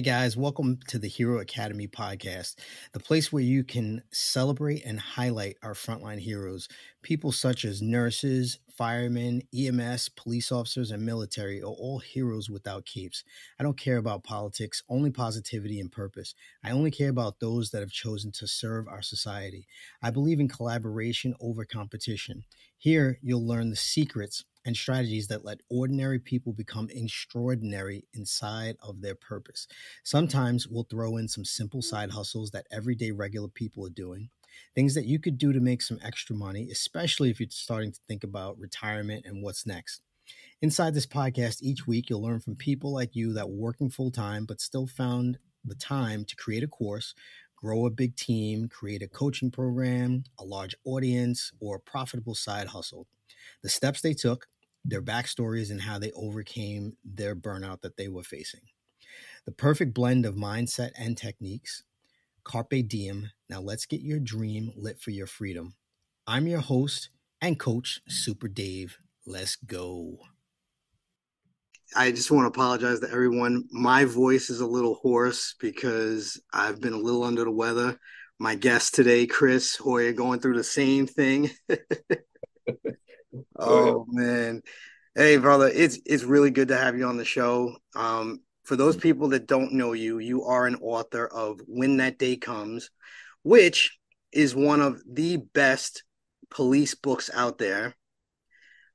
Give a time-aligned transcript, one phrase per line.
[0.00, 2.54] Hey guys, welcome to the Hero Academy podcast,
[2.94, 6.68] the place where you can celebrate and highlight our frontline heroes.
[7.02, 13.24] People such as nurses, firemen, EMS, police officers, and military are all heroes without capes.
[13.58, 16.34] I don't care about politics, only positivity and purpose.
[16.64, 19.66] I only care about those that have chosen to serve our society.
[20.00, 22.44] I believe in collaboration over competition.
[22.78, 29.00] Here, you'll learn the secrets and strategies that let ordinary people become extraordinary inside of
[29.00, 29.66] their purpose.
[30.04, 34.30] Sometimes we'll throw in some simple side hustles that everyday regular people are doing,
[34.74, 38.00] things that you could do to make some extra money, especially if you're starting to
[38.06, 40.02] think about retirement and what's next.
[40.62, 44.10] Inside this podcast, each week you'll learn from people like you that were working full
[44.10, 47.14] time but still found the time to create a course,
[47.56, 52.68] grow a big team, create a coaching program, a large audience, or a profitable side
[52.68, 53.06] hustle
[53.62, 54.46] the steps they took,
[54.84, 58.62] their backstories, and how they overcame their burnout that they were facing.
[59.46, 61.82] The perfect blend of mindset and techniques.
[62.44, 63.30] Carpe diem.
[63.48, 65.74] Now let's get your dream lit for your freedom.
[66.26, 67.10] I'm your host
[67.40, 68.98] and coach, Super Dave.
[69.26, 70.18] Let's go.
[71.96, 73.64] I just want to apologize to everyone.
[73.72, 77.98] My voice is a little hoarse because I've been a little under the weather.
[78.38, 81.50] My guest today, Chris Hoyer, going through the same thing.
[83.58, 84.62] Oh man.
[85.14, 87.76] Hey brother, it's it's really good to have you on the show.
[87.94, 92.18] Um, for those people that don't know you, you are an author of When That
[92.18, 92.90] Day Comes,
[93.42, 93.98] which
[94.32, 96.04] is one of the best
[96.50, 97.94] police books out there.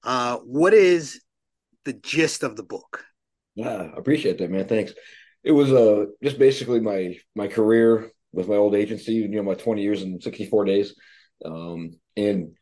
[0.03, 1.21] Uh, what is
[1.83, 3.03] the gist of the book?
[3.55, 4.67] Yeah, I appreciate that, man.
[4.67, 4.93] Thanks.
[5.43, 9.55] It was uh just basically my my career with my old agency, you know, my
[9.55, 10.95] 20 years and 64 days.
[11.43, 12.55] Um, and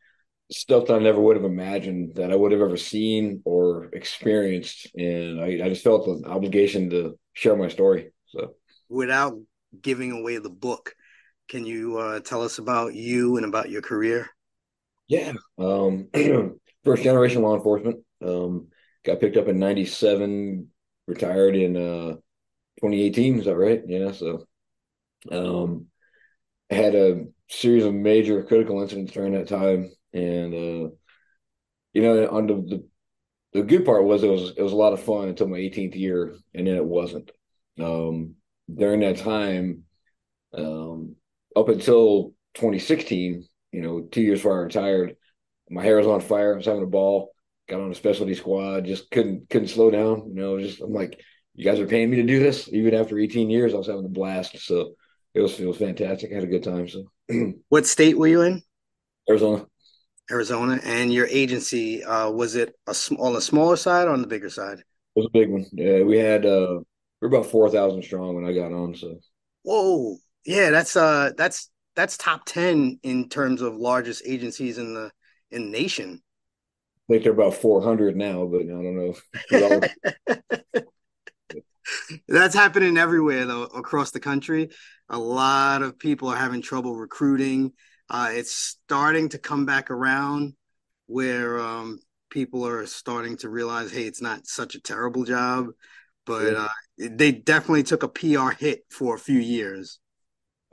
[0.54, 4.88] stuff that I never would have imagined that I would have ever seen or experienced.
[4.94, 8.12] And I, I just felt an obligation to share my story.
[8.26, 8.54] So,
[8.88, 9.38] without
[9.80, 10.94] giving away the book,
[11.48, 14.30] can you uh, tell us about you and about your career?
[15.08, 15.32] Yeah.
[15.58, 16.08] Um,
[16.84, 18.04] first generation law enforcement.
[18.24, 18.68] Um,
[19.04, 20.68] got picked up in 97,
[21.06, 22.14] retired in uh,
[22.80, 23.40] 2018.
[23.40, 23.82] Is that right?
[23.86, 24.12] Yeah.
[24.12, 24.46] So,
[25.30, 25.86] um,
[26.70, 30.90] I had a series of major critical incidents during that time and uh,
[31.92, 32.88] you know, on the, the
[33.52, 35.94] the good part was it was it was a lot of fun until my 18th
[35.96, 37.30] year, and then it wasn't.
[37.80, 38.34] Um,
[38.72, 39.84] during that time,
[40.52, 41.16] um,
[41.54, 45.16] up until 2016, you know, two years before I retired,
[45.70, 46.54] my hair was on fire.
[46.54, 47.32] I was having a ball.
[47.68, 48.84] Got on a specialty squad.
[48.84, 50.28] Just couldn't couldn't slow down.
[50.28, 51.20] You know, just I'm like,
[51.54, 52.68] you guys are paying me to do this.
[52.72, 54.58] Even after 18 years, I was having a blast.
[54.58, 54.94] So
[55.32, 56.30] it was it was fantastic.
[56.30, 56.88] I had a good time.
[56.88, 57.04] So,
[57.68, 58.62] what state were you in?
[59.28, 59.66] Arizona.
[60.30, 64.22] Arizona, and your agency uh, was it a sm- on the smaller side or on
[64.22, 64.78] the bigger side?
[64.78, 64.84] It
[65.16, 65.66] was a big one.
[65.72, 66.80] Yeah, we had uh,
[67.20, 68.94] we are about four thousand strong when I got on.
[68.94, 69.18] So,
[69.62, 75.10] whoa, yeah, that's uh, that's that's top ten in terms of largest agencies in the
[75.50, 76.22] in the nation.
[77.08, 79.80] I think they're about four hundred now, but I don't know.
[82.28, 84.70] that's happening everywhere though across the country.
[85.08, 87.72] A lot of people are having trouble recruiting
[88.10, 88.52] uh, it's
[88.84, 90.54] starting to come back around
[91.06, 91.98] where um,
[92.30, 95.68] people are starting to realize, hey, it's not such a terrible job,
[96.26, 96.66] but yeah.
[96.66, 99.98] uh, they definitely took a PR hit for a few years.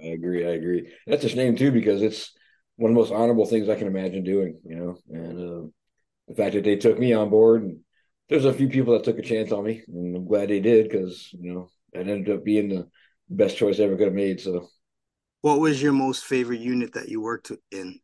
[0.01, 0.45] I agree.
[0.45, 0.91] I agree.
[1.05, 2.31] That's a shame too because it's
[2.75, 4.59] one of the most honorable things I can imagine doing.
[4.65, 5.67] You know, and uh,
[6.27, 7.79] the fact that they took me on board, and
[8.27, 10.89] there's a few people that took a chance on me, and I'm glad they did
[10.89, 12.87] because you know it ended up being the
[13.29, 14.39] best choice I ever could have made.
[14.39, 14.67] So
[15.41, 17.99] what was your most favorite unit that you worked in?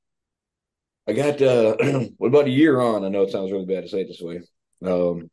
[1.07, 1.75] I got uh
[2.22, 3.06] about a year on.
[3.06, 4.42] I know it sounds really bad to say it this way.
[4.84, 5.30] Um,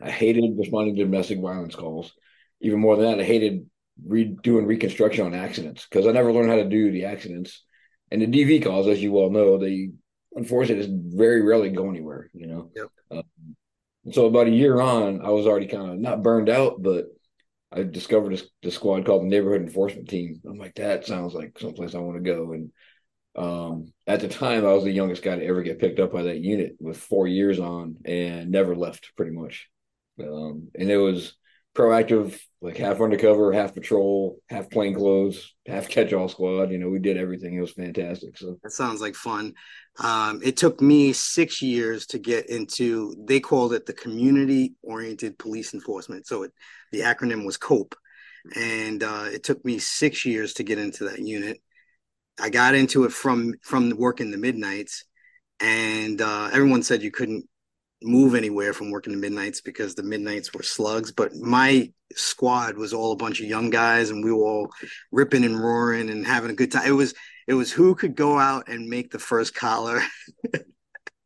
[0.00, 2.12] I hated responding to domestic violence calls.
[2.60, 3.68] Even more than that, I hated
[4.04, 7.64] re- doing reconstruction on accidents because I never learned how to do the accidents.
[8.10, 9.90] And the DV calls, as you well know, they
[10.34, 12.30] unfortunately just very rarely go anywhere.
[12.32, 12.70] You know.
[12.74, 12.88] Yep.
[13.10, 13.22] Uh,
[14.12, 17.06] so about a year on, I was already kind of not burned out, but
[17.70, 20.40] I discovered a, a, squad called the Neighborhood Enforcement Team.
[20.46, 22.52] I'm like, that sounds like someplace I want to go.
[22.52, 22.72] And
[23.36, 26.22] um, at the time, I was the youngest guy to ever get picked up by
[26.24, 29.68] that unit with four years on and never left, pretty much.
[30.20, 31.34] Um, and it was
[31.74, 36.70] proactive, like half undercover, half patrol, half plainclothes, half catch all squad.
[36.70, 37.54] You know, we did everything.
[37.54, 38.36] It was fantastic.
[38.36, 39.54] So that sounds like fun.
[40.00, 43.14] Um, it took me six years to get into.
[43.26, 46.26] They called it the Community Oriented Police Enforcement.
[46.26, 46.52] So it,
[46.92, 47.94] the acronym was COPE,
[48.56, 51.58] and uh, it took me six years to get into that unit.
[52.40, 55.04] I got into it from from working the midnights,
[55.60, 57.48] and uh, everyone said you couldn't
[58.02, 61.12] move anywhere from working the midnights because the midnights were slugs.
[61.12, 64.70] But my squad was all a bunch of young guys, and we were all
[65.10, 66.86] ripping and roaring and having a good time.
[66.86, 67.14] It was
[67.46, 70.00] it was who could go out and make the first collar.
[70.52, 70.62] yeah,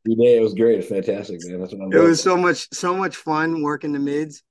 [0.04, 0.78] it was great.
[0.78, 1.60] It's fantastic, man.
[1.60, 1.92] That's what I'm.
[1.92, 4.42] It was so much so much fun working the mids.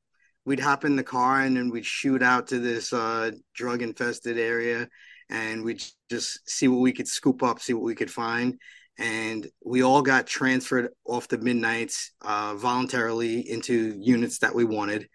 [0.43, 4.37] We'd hop in the car and then we'd shoot out to this uh, drug infested
[4.37, 4.89] area,
[5.29, 8.57] and we'd just see what we could scoop up, see what we could find
[8.97, 15.07] and we all got transferred off the midnights uh, voluntarily into units that we wanted.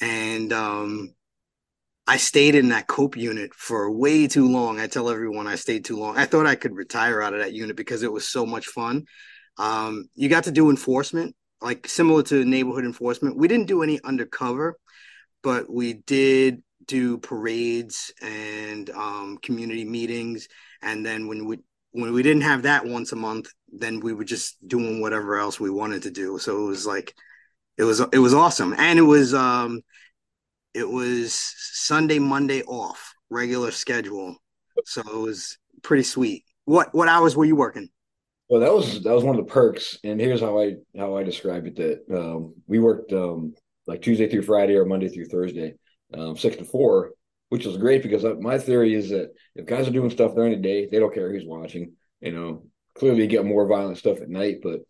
[0.00, 1.14] And um,
[2.06, 4.80] i stayed in that cope unit for way too long.
[4.80, 6.16] I tell everyone i stayed too long.
[6.16, 9.04] I thought i could retire out of that unit because it was so much fun.
[9.58, 13.36] Um, you got to do enforcement like similar to neighborhood enforcement.
[13.36, 14.78] We didn't do any undercover
[15.42, 20.48] but we did do parades and um, community meetings.
[20.82, 21.58] And then when we
[21.92, 25.58] when we didn't have that once a month, then we were just doing whatever else
[25.58, 26.38] we wanted to do.
[26.38, 27.14] So it was like
[27.76, 28.74] it was it was awesome.
[28.76, 29.80] And it was um
[30.74, 34.36] it was Sunday, Monday off, regular schedule.
[34.84, 36.44] So it was pretty sweet.
[36.64, 37.88] What what hours were you working?
[38.48, 41.22] Well, that was that was one of the perks, and here's how I how I
[41.22, 41.76] describe it.
[41.76, 43.54] That um, we worked um,
[43.86, 45.74] like Tuesday through Friday or Monday through Thursday,
[46.14, 47.12] um, six to four,
[47.48, 50.58] which is great because my theory is that if guys are doing stuff during the
[50.58, 51.94] day, they don't care who's watching.
[52.20, 52.64] You know,
[52.94, 54.80] clearly you get more violent stuff at night, but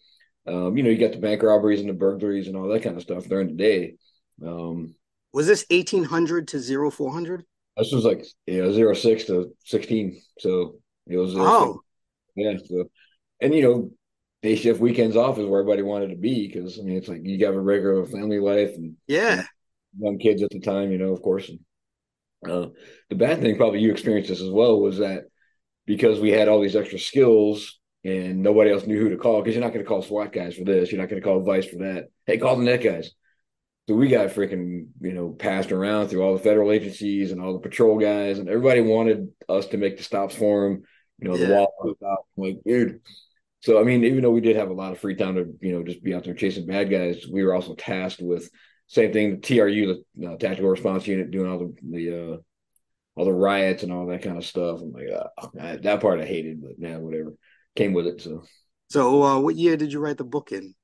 [0.46, 2.96] um, you know, you got the bank robberies and the burglaries and all that kind
[2.96, 3.94] of stuff during the day.
[4.44, 4.94] Um,
[5.32, 7.44] was this eighteen hundred to zero four hundred?
[7.76, 11.80] This was like you know zero six to sixteen, so it was oh
[12.34, 12.56] yeah.
[12.64, 12.90] So
[13.40, 13.90] and you know,
[14.42, 17.20] day shift weekends off is where everybody wanted to be because I mean it's like
[17.24, 19.44] you got a regular family life and yeah,
[19.98, 21.48] young kids at the time, you know, of course.
[21.48, 21.60] And,
[22.46, 22.66] uh,
[23.08, 25.24] the bad thing, probably you experienced this as well, was that
[25.86, 29.54] because we had all these extra skills and nobody else knew who to call, because
[29.54, 31.66] you're not going to call SWAT guys for this, you're not going to call Vice
[31.66, 32.08] for that.
[32.26, 33.10] Hey, call the net guys.
[33.88, 37.54] So we got freaking, you know, passed around through all the federal agencies and all
[37.54, 40.82] the patrol guys, and everybody wanted us to make the stops for them.
[41.20, 41.46] You know, yeah.
[41.46, 42.26] the wall stop.
[42.36, 43.00] Like, dude.
[43.60, 45.72] So I mean, even though we did have a lot of free time to, you
[45.72, 48.50] know, just be out there chasing bad guys, we were also tasked with
[48.88, 52.36] same thing, the TRU, the uh, Tactical Response Unit, doing all the the uh,
[53.16, 54.80] all the riots and all that kind of stuff.
[54.80, 57.34] I'm like, uh, that part I hated, but now nah, whatever
[57.76, 58.20] came with it.
[58.20, 58.44] So,
[58.90, 60.74] so uh, what year did you write the book in?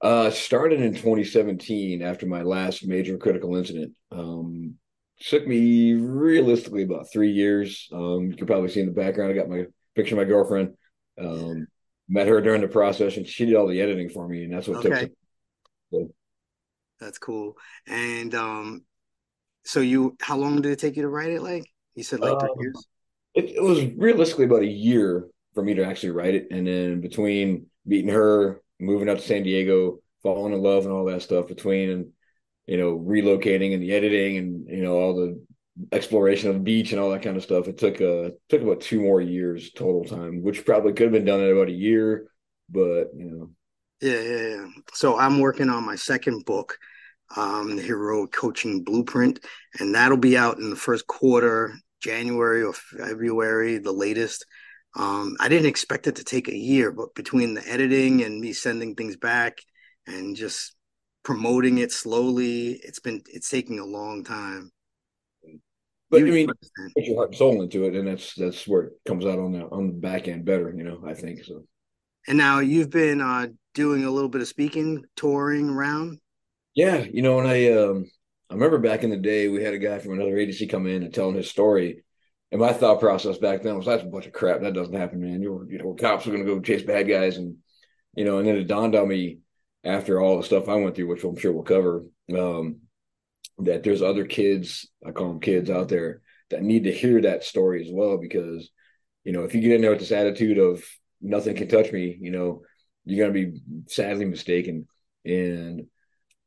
[0.00, 3.92] Uh, started in 2017 after my last major critical incident.
[4.10, 4.76] Um,
[5.20, 7.88] took me realistically about three years.
[7.92, 10.74] Um, you can probably see in the background, I got my picture of my girlfriend.
[11.20, 11.66] Um,
[12.08, 14.66] met her during the process, and she did all the editing for me, and that's
[14.66, 15.00] what okay.
[15.02, 15.12] took.
[15.92, 16.14] So,
[17.02, 17.56] that's cool.
[17.86, 18.84] And um,
[19.64, 21.42] so you, how long did it take you to write it?
[21.42, 22.86] Like you said, like three um, years.
[23.34, 27.00] It, it, was realistically about a year for me to actually write it, and then
[27.00, 31.48] between meeting her, moving out to San Diego, falling in love, and all that stuff,
[31.48, 32.06] between and
[32.66, 35.40] you know relocating and the editing and you know all the
[35.90, 38.80] exploration of the beach and all that kind of stuff, it took uh took about
[38.80, 42.28] two more years total time, which probably could have been done in about a year,
[42.68, 43.50] but you know.
[44.00, 44.66] Yeah, yeah, yeah.
[44.92, 46.76] So I'm working on my second book
[47.36, 49.44] um, the Hero Coaching Blueprint,
[49.78, 54.44] and that'll be out in the first quarter, January or February, the latest.
[54.94, 58.52] Um, I didn't expect it to take a year, but between the editing and me
[58.52, 59.58] sending things back
[60.06, 60.74] and just
[61.22, 64.70] promoting it slowly, it's been it's taking a long time.
[66.10, 66.48] But you I mean,
[66.94, 69.52] put your heart and soul into it, and that's that's where it comes out on
[69.52, 71.02] the on the back end better, you know.
[71.06, 71.64] I think so.
[72.28, 76.18] And now you've been uh, doing a little bit of speaking, touring around.
[76.74, 78.06] Yeah, you know, and I um
[78.50, 81.02] I remember back in the day we had a guy from another agency come in
[81.02, 82.04] and telling his story.
[82.50, 84.60] And my thought process back then was that's a bunch of crap.
[84.60, 85.42] That doesn't happen, man.
[85.42, 87.56] You're you know, cops are gonna go chase bad guys and
[88.16, 89.38] you know, and then it dawned on me
[89.84, 92.04] after all the stuff I went through, which I'm sure we'll cover,
[92.36, 92.80] um,
[93.58, 97.44] that there's other kids, I call them kids out there, that need to hear that
[97.44, 98.18] story as well.
[98.18, 98.70] Because,
[99.24, 100.84] you know, if you get in there with this attitude of
[101.20, 102.62] nothing can touch me, you know,
[103.04, 104.86] you're gonna be sadly mistaken.
[105.24, 105.86] And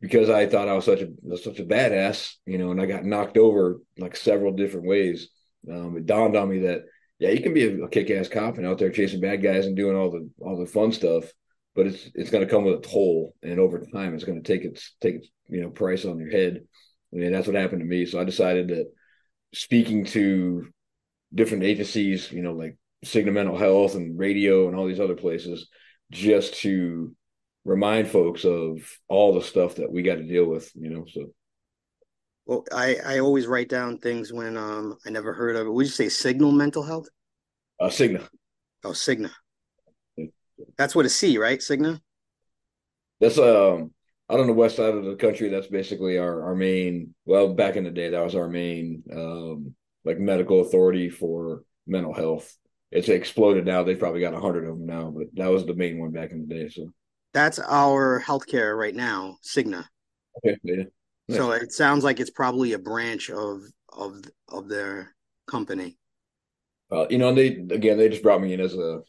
[0.05, 3.05] because I thought I was such a such a badass, you know, and I got
[3.05, 5.29] knocked over like several different ways.
[5.67, 6.83] Um, it dawned on me that
[7.17, 9.75] yeah, you can be a, a kick-ass cop and out there chasing bad guys and
[9.75, 11.25] doing all the all the fun stuff,
[11.73, 14.47] but it's it's going to come with a toll, and over time, it's going to
[14.47, 16.61] take its take its you know price on your head.
[17.11, 18.05] Mean, that's what happened to me.
[18.05, 18.91] So I decided that
[19.53, 20.67] speaking to
[21.33, 25.67] different agencies, you know, like Cigna Mental Health and radio and all these other places,
[26.11, 27.15] just to
[27.65, 28.79] remind folks of
[29.09, 31.05] all the stuff that we got to deal with, you know.
[31.11, 31.31] So
[32.45, 35.71] well, I, I always write down things when um I never heard of it.
[35.71, 37.07] Would you say Signal Mental Health?
[37.79, 38.27] Uh Cigna.
[38.83, 39.31] Oh, Cigna.
[40.77, 41.59] That's what a C, right?
[41.59, 41.99] Cigna.
[43.19, 43.91] That's um
[44.29, 45.49] out on the west side of the country.
[45.49, 47.15] That's basically our our main.
[47.25, 52.13] Well, back in the day, that was our main um like medical authority for mental
[52.13, 52.55] health.
[52.91, 53.83] It's exploded now.
[53.83, 56.31] They've probably got a hundred of them now, but that was the main one back
[56.31, 56.69] in the day.
[56.69, 56.93] So
[57.35, 59.83] that's our healthcare right now, Cigna.
[60.37, 60.83] Okay, yeah.
[61.27, 61.37] Nice.
[61.37, 63.61] So it sounds like it's probably a branch of
[63.91, 65.13] of of their
[65.45, 65.97] company.
[66.89, 69.01] Uh, you know, and they again they just brought me in as a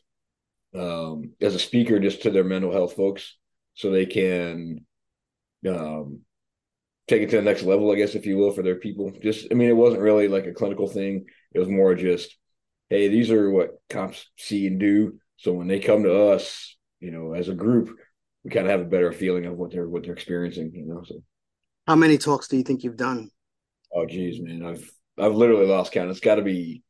[0.75, 3.37] um as a speaker just to their mental health folks
[3.75, 4.85] so they can
[5.69, 6.21] um
[7.07, 9.13] take it to the next level, I guess, if you will, for their people.
[9.23, 11.27] Just I mean, it wasn't really like a clinical thing.
[11.55, 12.37] It was more just,
[12.91, 15.21] hey, these are what cops see and do.
[15.37, 17.97] So when they come to us, you know, as a group,
[18.47, 21.03] we kind of have a better feeling of what they're what they're experiencing, you know.
[21.05, 21.21] So
[21.89, 23.29] how many talks do you think you've done?
[23.93, 24.89] Oh, geez, man, I've
[25.19, 26.11] I've literally lost count.
[26.11, 26.85] It's got to be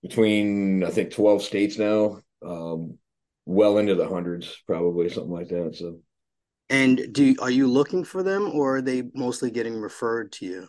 [0.00, 2.96] between I think twelve states now, um,
[3.44, 5.76] well into the hundreds, probably something like that.
[5.76, 6.00] So,
[6.70, 10.68] and do are you looking for them, or are they mostly getting referred to you?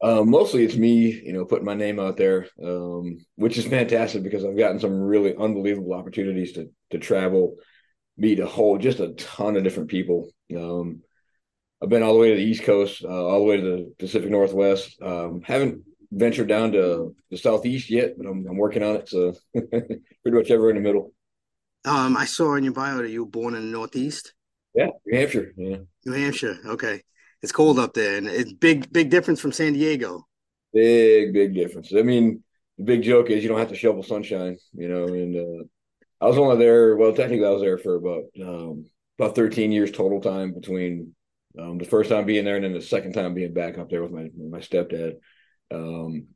[0.00, 4.22] Uh, mostly it's me, you know, putting my name out there, um, which is fantastic
[4.22, 7.56] because I've gotten some really unbelievable opportunities to to travel,
[8.16, 10.28] meet a whole just a ton of different people.
[10.56, 11.02] Um,
[11.82, 13.94] I've been all the way to the East Coast, uh, all the way to the
[13.98, 14.96] Pacific Northwest.
[15.02, 19.08] Um, haven't ventured down to the Southeast yet, but I'm, I'm working on it.
[19.08, 21.12] So pretty much everywhere in the middle.
[21.84, 24.32] Um, I saw in your bio that you were born in the Northeast.
[24.74, 25.52] Yeah, New Hampshire.
[25.56, 26.56] Yeah, New Hampshire.
[26.66, 27.02] Okay,
[27.42, 30.26] it's cold up there, and it's big, big difference from San Diego.
[30.72, 31.92] Big, big difference.
[31.94, 32.42] I mean,
[32.78, 35.04] the big joke is you don't have to shovel sunshine, you know.
[35.04, 35.64] And uh,
[36.20, 36.96] I was only there.
[36.96, 38.86] Well, technically, I was there for about um,
[39.18, 41.14] about 13 years total time between
[41.58, 44.02] um, the first time being there, and then the second time being back up there
[44.02, 45.14] with my my stepdad.
[45.70, 46.28] Um,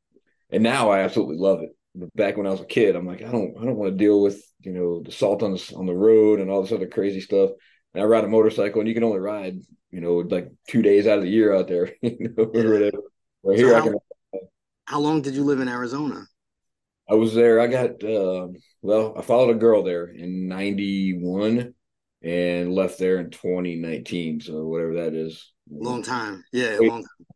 [0.51, 1.71] and now I absolutely love it.
[1.95, 3.97] But back when I was a kid, I'm like, I don't, I don't want to
[3.97, 6.87] deal with you know the salt on the on the road and all this other
[6.87, 7.51] crazy stuff.
[7.95, 9.59] And I ride a motorcycle, and you can only ride,
[9.91, 12.99] you know, like two days out of the year out there, you know, or whatever.
[13.43, 13.95] Or here how, I can.
[14.85, 16.27] How long did you live in Arizona?
[17.09, 17.61] I was there.
[17.61, 18.49] I got uh,
[18.83, 19.15] well.
[19.17, 21.75] I followed a girl there in '91
[22.23, 24.41] and left there in 2019.
[24.41, 26.45] So whatever that is, long time.
[26.53, 27.27] Yeah, long time.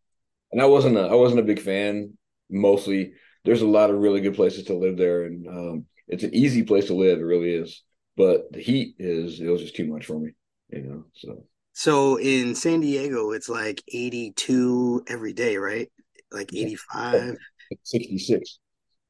[0.52, 2.16] And I wasn't a I wasn't a big fan.
[2.50, 3.14] Mostly,
[3.44, 6.62] there's a lot of really good places to live there, and um, it's an easy
[6.62, 7.18] place to live.
[7.18, 7.82] It really is.
[8.16, 10.32] But the heat is it was just too much for me,
[10.70, 11.04] you know.
[11.14, 11.44] So.
[11.74, 15.90] So in San Diego, it's like 82 every day, right?
[16.30, 17.36] Like 85.
[17.82, 18.58] 66.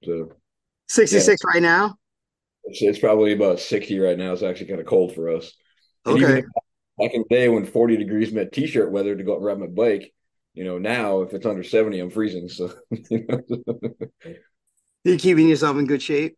[0.04, 0.30] So
[0.88, 1.50] 66 yeah.
[1.52, 1.96] right now.
[2.64, 4.32] It's, it's, probably about 60 right now.
[4.32, 5.52] It's actually kind of cold for us.
[6.06, 6.42] Okay.
[6.98, 10.12] Back in the day when 40 degrees meant t-shirt weather to go ride my bike,
[10.54, 12.48] you know, now if it's under 70, I'm freezing.
[12.48, 13.26] So you
[15.04, 16.36] you keeping yourself in good shape?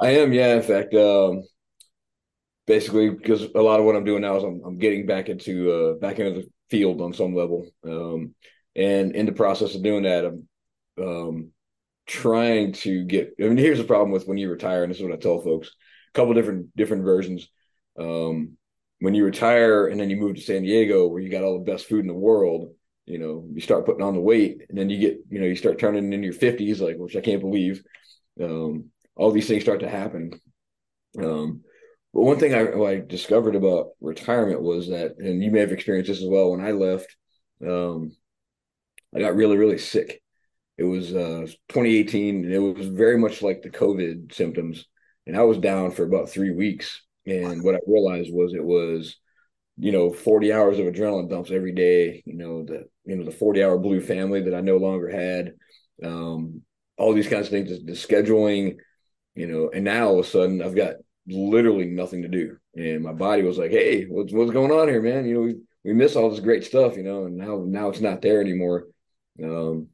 [0.00, 0.56] I am, yeah.
[0.56, 1.42] In fact, um,
[2.66, 5.70] basically because a lot of what I'm doing now is I'm, I'm getting back into
[5.70, 7.66] uh, back into the field on some level.
[7.84, 8.34] Um,
[8.74, 10.48] and in the process of doing that, I'm
[11.02, 11.52] um,
[12.06, 13.34] trying to get.
[13.40, 15.40] I mean, here's the problem with when you retire, and this is what I tell
[15.40, 17.48] folks: a couple different different versions.
[17.98, 18.56] Um,
[19.00, 21.70] when you retire and then you move to San Diego, where you got all the
[21.70, 22.72] best food in the world,
[23.04, 25.56] you know, you start putting on the weight, and then you get, you know, you
[25.56, 27.82] start turning in your fifties, like which I can't believe.
[28.40, 30.32] Um, all these things start to happen.
[31.18, 31.62] Um,
[32.12, 36.08] but one thing I, I, discovered about retirement was that, and you may have experienced
[36.08, 36.50] this as well.
[36.50, 37.14] When I left,
[37.66, 38.14] um,
[39.14, 40.22] I got really, really sick.
[40.78, 44.86] It was uh, 2018, and it was very much like the COVID symptoms.
[45.26, 49.16] And I was down for about three weeks and what I realized was it was,
[49.76, 53.32] you know, 40 hours of adrenaline dumps every day, you know, the, you know, the
[53.32, 55.54] 40 hour blue family that I no longer had,
[56.04, 56.62] um,
[56.96, 58.76] all these kinds of things, the scheduling,
[59.34, 60.94] you know, and now all of a sudden I've got
[61.26, 62.56] literally nothing to do.
[62.76, 65.26] And my body was like, Hey, what's, what's going on here, man?
[65.26, 68.00] You know, we, we miss all this great stuff, you know, and now, now it's
[68.00, 68.86] not there anymore.
[69.42, 69.88] Um,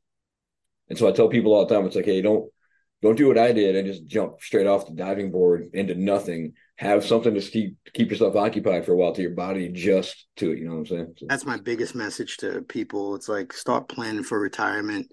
[0.93, 2.53] and so I tell people all the time, it's like, Hey, don't,
[3.01, 6.53] don't do what I did and just jump straight off the diving board into nothing.
[6.77, 10.53] Have something to keep keep yourself occupied for a while till your body adjusts to
[10.53, 10.59] it.
[10.59, 11.15] You know what I'm saying?
[11.17, 11.27] So.
[11.31, 13.15] That's my biggest message to people.
[13.15, 15.11] It's like start planning for retirement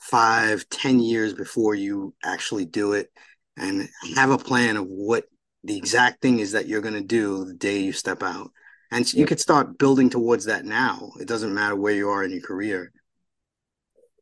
[0.00, 3.10] five, ten years before you actually do it,
[3.58, 5.24] and have a plan of what
[5.62, 8.50] the exact thing is that you're going to do the day you step out.
[8.90, 11.10] And so you could start building towards that now.
[11.20, 12.92] It doesn't matter where you are in your career.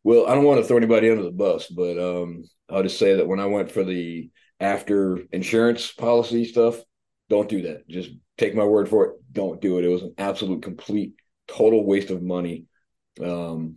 [0.02, 3.16] Well, I don't want to throw anybody under the bus, but um, I'll just say
[3.16, 6.80] that when I went for the after insurance policy stuff,
[7.28, 7.87] don't do that.
[7.88, 9.12] Just take my word for it.
[9.33, 9.85] Don't do it.
[9.85, 11.14] It was an absolute, complete,
[11.47, 12.64] total waste of money.
[13.23, 13.76] Um,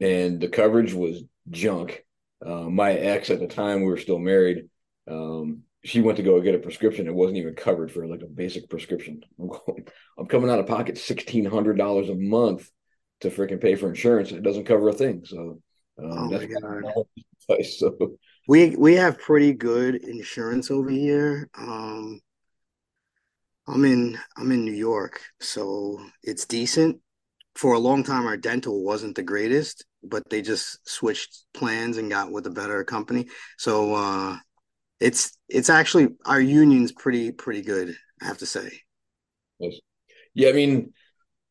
[0.00, 2.04] and the coverage was junk.
[2.44, 4.68] Uh, my ex at the time, we were still married.
[5.10, 7.06] Um, she went to go get a prescription.
[7.06, 9.22] It wasn't even covered for like a basic prescription.
[9.40, 9.50] I'm,
[10.18, 12.70] I'm coming out of pocket sixteen hundred dollars a month
[13.24, 14.30] to freaking pay for insurance.
[14.32, 15.22] It doesn't cover a thing.
[15.24, 15.60] So
[15.98, 17.04] um, oh God.
[17.62, 18.16] So
[18.48, 21.50] we we have pretty good insurance over here.
[21.58, 22.20] Um,
[23.68, 27.00] I'm in I'm in New York, so it's decent.
[27.54, 32.10] For a long time, our dental wasn't the greatest, but they just switched plans and
[32.10, 33.26] got with a better company.
[33.58, 34.38] So uh,
[35.00, 37.94] it's it's actually our union's pretty pretty good.
[38.22, 38.80] I have to say.
[39.58, 39.74] Yes.
[40.32, 40.94] Yeah, I mean,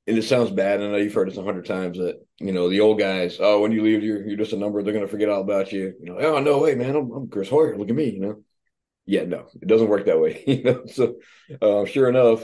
[0.07, 0.79] and it sounds bad.
[0.79, 3.37] And I know you've heard this a hundred times that you know the old guys.
[3.39, 4.83] Oh, when you leave, you're you're just a number.
[4.83, 5.93] They're gonna forget all about you.
[6.01, 6.95] You know, oh no way, man.
[6.95, 7.77] I'm, I'm Chris Hoyer.
[7.77, 8.09] Look at me.
[8.09, 8.43] You know.
[9.05, 10.43] Yeah, no, it doesn't work that way.
[10.47, 11.15] you know, so
[11.61, 12.43] uh, sure enough,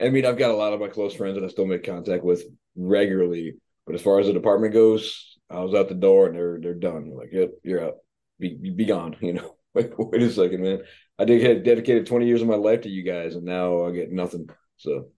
[0.00, 2.22] I mean, I've got a lot of my close friends that I still make contact
[2.24, 2.44] with
[2.76, 3.56] regularly.
[3.84, 6.74] But as far as the department goes, I was out the door and they're they're
[6.74, 7.08] done.
[7.08, 7.94] They're like, yep, you're out.
[8.38, 9.16] Be be gone.
[9.20, 9.56] You know.
[9.74, 10.82] Wait, wait a second, man.
[11.18, 14.12] I did dedicated 20 years of my life to you guys, and now I get
[14.12, 14.50] nothing.
[14.76, 15.08] So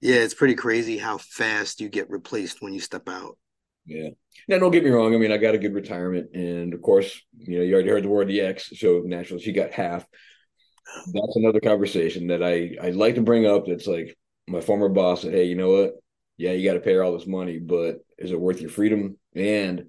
[0.00, 3.38] yeah, it's pretty crazy how fast you get replaced when you step out.
[3.86, 4.10] Yeah.
[4.48, 5.14] Now, don't get me wrong.
[5.14, 8.04] I mean, I got a good retirement, and of course, you know, you already heard
[8.04, 10.04] the word the X, so naturally, she got half.
[11.12, 13.66] That's another conversation that I I like to bring up.
[13.66, 14.16] That's like
[14.48, 15.92] my former boss said, "Hey, you know what?
[16.36, 19.18] Yeah, you got to pay her all this money, but is it worth your freedom?"
[19.34, 19.86] And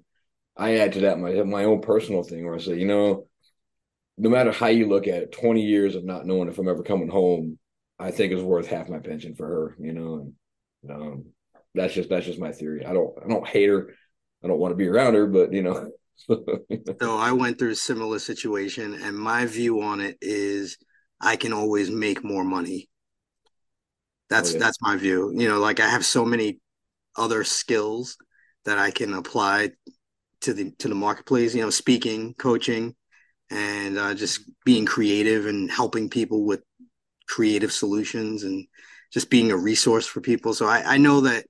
[0.56, 3.26] I add to that my my own personal thing where I say, you know,
[4.16, 6.82] no matter how you look at it, 20 years of not knowing if I'm ever
[6.82, 7.58] coming home
[7.98, 10.32] I think is worth half my pension for her, you know.
[10.82, 11.24] And um,
[11.74, 12.86] that's just that's just my theory.
[12.86, 13.94] I don't I don't hate her.
[14.44, 15.90] I don't want to be around her, but you know.
[16.28, 20.76] so I went through a similar situation, and my view on it is
[21.20, 22.88] I can always make more money.
[24.30, 24.60] That's oh, yeah.
[24.60, 25.32] that's my view.
[25.34, 26.60] You know, like I have so many
[27.16, 28.16] other skills
[28.64, 29.70] that I can apply
[30.42, 31.54] to the to the marketplace.
[31.54, 32.94] You know, speaking, coaching,
[33.50, 36.62] and uh, just being creative and helping people with
[37.28, 38.66] creative solutions and
[39.12, 40.52] just being a resource for people.
[40.54, 41.46] So I, I know that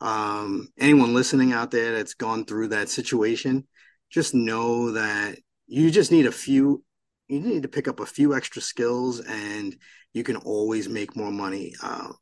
[0.00, 3.66] um, anyone listening out there that's gone through that situation,
[4.10, 6.82] just know that you just need a few,
[7.28, 9.74] you need to pick up a few extra skills and
[10.12, 11.74] you can always make more money.
[11.82, 12.12] Uh,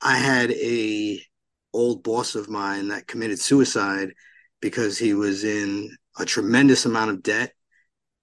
[0.00, 1.20] I had a
[1.72, 4.12] old boss of mine that committed suicide
[4.60, 7.52] because he was in a tremendous amount of debt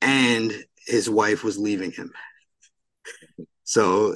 [0.01, 0.53] and
[0.85, 2.11] his wife was leaving him.
[3.65, 4.15] So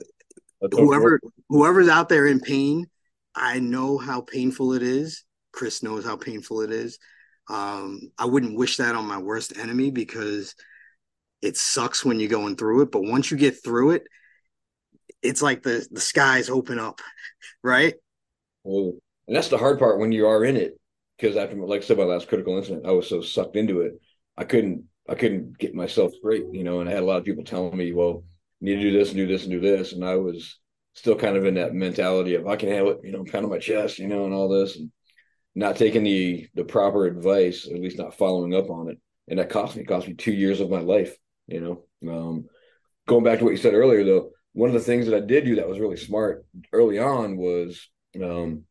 [0.72, 2.88] whoever whoever's out there in pain,
[3.36, 5.24] I know how painful it is.
[5.52, 7.00] Chris knows how painful it is.
[7.50, 10.56] Um, I wouldn't wish that on my worst enemy because
[11.42, 12.92] it sucks when you're going through it.
[12.92, 14.04] But once you get through it,
[15.22, 17.02] it's like the the skies open up,
[17.64, 17.96] right?
[18.64, 18.94] Well,
[19.28, 20.80] and that's the hard part when you are in it.
[21.18, 24.00] Because after, like I said, my last critical incident, I was so sucked into it,
[24.38, 26.80] I couldn't I couldn't get myself straight, you know.
[26.80, 28.24] And I had a lot of people telling me, "Well,
[28.62, 29.94] need to do this and do this and do this.
[29.94, 30.60] And I was
[30.94, 33.52] still kind of in that mentality of I can handle it, you know, pound on
[33.52, 34.92] my chest, you know, and all this and
[35.56, 38.98] not taking the the proper advice, at least not following up on it.
[39.28, 41.16] And that cost me, cost me two years of my life,
[41.48, 42.12] you know.
[42.12, 42.46] Um,
[43.08, 45.46] going back to what you said earlier though, one of the things that I did
[45.46, 47.88] do that was really smart early on was
[48.22, 48.64] um,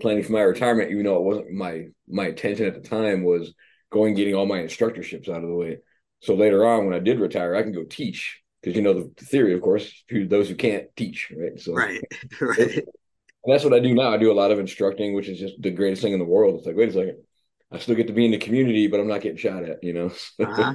[0.00, 3.54] planning for my retirement, even though it wasn't my my intention at the time was
[3.90, 5.78] going getting all my instructorships out of the way.
[6.20, 9.24] So later on, when I did retire, I can go teach because you know the
[9.24, 11.58] theory, of course, to those who can't teach, right?
[11.58, 12.00] So right,
[12.40, 12.84] right.
[13.44, 14.12] That's what I do now.
[14.12, 16.56] I do a lot of instructing, which is just the greatest thing in the world.
[16.56, 17.16] It's like, wait a second,
[17.72, 19.92] I still get to be in the community, but I'm not getting shot at, you
[19.92, 20.12] know.
[20.40, 20.74] Uh-huh.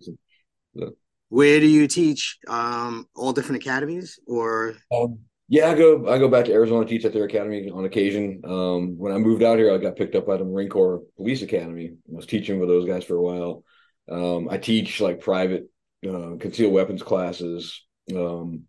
[0.00, 0.92] so.
[1.28, 2.38] Where do you teach?
[2.46, 7.04] Um, all different academies, or um, yeah, I go I go back to Arizona, teach
[7.04, 8.42] at their academy on occasion.
[8.44, 11.42] Um, when I moved out here, I got picked up by the Marine Corps Police
[11.42, 11.88] Academy.
[11.90, 13.64] I was teaching with those guys for a while.
[14.10, 15.70] Um, I teach like private
[16.08, 17.82] uh, concealed weapons classes.
[18.14, 18.64] Um,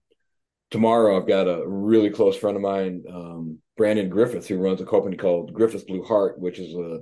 [0.72, 4.86] tomorrow, I've got a really close friend of mine, um, Brandon Griffith, who runs a
[4.86, 7.00] company called Griffith Blue Heart, which is a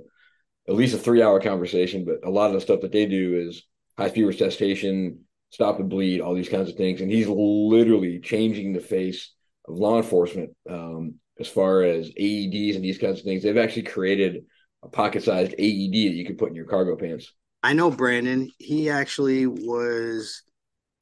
[0.68, 2.04] at least a three hour conversation.
[2.04, 3.64] But a lot of the stuff that they do is
[3.98, 7.00] high speed resuscitation, stop and bleed, all these kinds of things.
[7.00, 9.32] And he's literally changing the face
[9.66, 13.42] of law enforcement um, as far as AEDs and these kinds of things.
[13.42, 14.44] They've actually created
[14.82, 17.32] a pocket sized AED that you can put in your cargo pants.
[17.62, 18.50] I know Brandon.
[18.58, 20.42] He actually was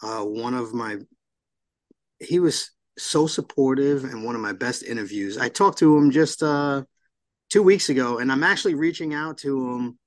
[0.02, 0.98] uh, one of my.
[2.18, 5.38] He was so supportive and one of my best interviews.
[5.38, 6.82] I talked to him just uh,
[7.48, 9.98] two weeks ago, and I'm actually reaching out to him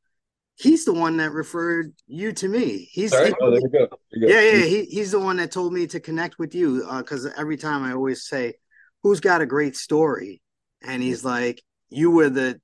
[0.55, 2.89] he's the one that referred you to me.
[2.91, 3.29] He's All right.
[3.29, 3.79] he- Oh, there you go.
[3.79, 4.33] There you go.
[4.33, 4.65] yeah, yeah.
[4.65, 7.93] He, he's the one that told me to connect with you because every time I
[7.93, 8.55] always say,
[9.01, 10.41] "Who's got a great story?"
[10.81, 12.59] and he's like, "You were the,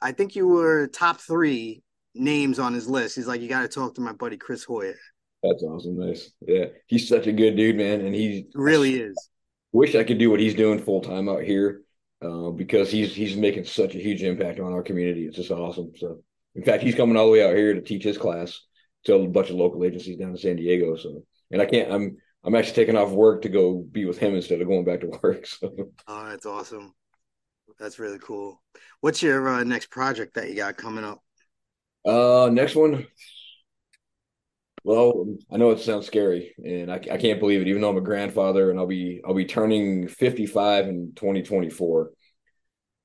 [0.00, 1.82] I think you were top three
[2.14, 4.94] names on his list." He's like, "You got to talk to my buddy Chris Hoyer."
[5.42, 5.98] That's awesome.
[5.98, 6.32] Nice.
[6.40, 6.66] Yeah.
[6.86, 8.00] He's such a good dude, man.
[8.00, 9.16] And he Really is.
[9.72, 11.82] wish I could do what he's doing full time out here.
[12.20, 15.26] Uh, because he's he's making such a huge impact on our community.
[15.26, 15.92] It's just awesome.
[15.96, 16.22] So
[16.56, 18.60] in fact, he's coming all the way out here to teach his class
[19.04, 20.96] to a bunch of local agencies down in San Diego.
[20.96, 24.34] So and I can't I'm I'm actually taking off work to go be with him
[24.34, 25.46] instead of going back to work.
[25.46, 25.72] So
[26.08, 26.92] Oh, that's awesome.
[27.78, 28.60] That's really cool.
[29.00, 31.22] What's your uh, next project that you got coming up?
[32.08, 33.06] Uh next one.
[34.84, 37.68] Well, I know it sounds scary, and I, I can't believe it.
[37.68, 42.12] Even though I'm a grandfather, and I'll be I'll be turning 55 in 2024.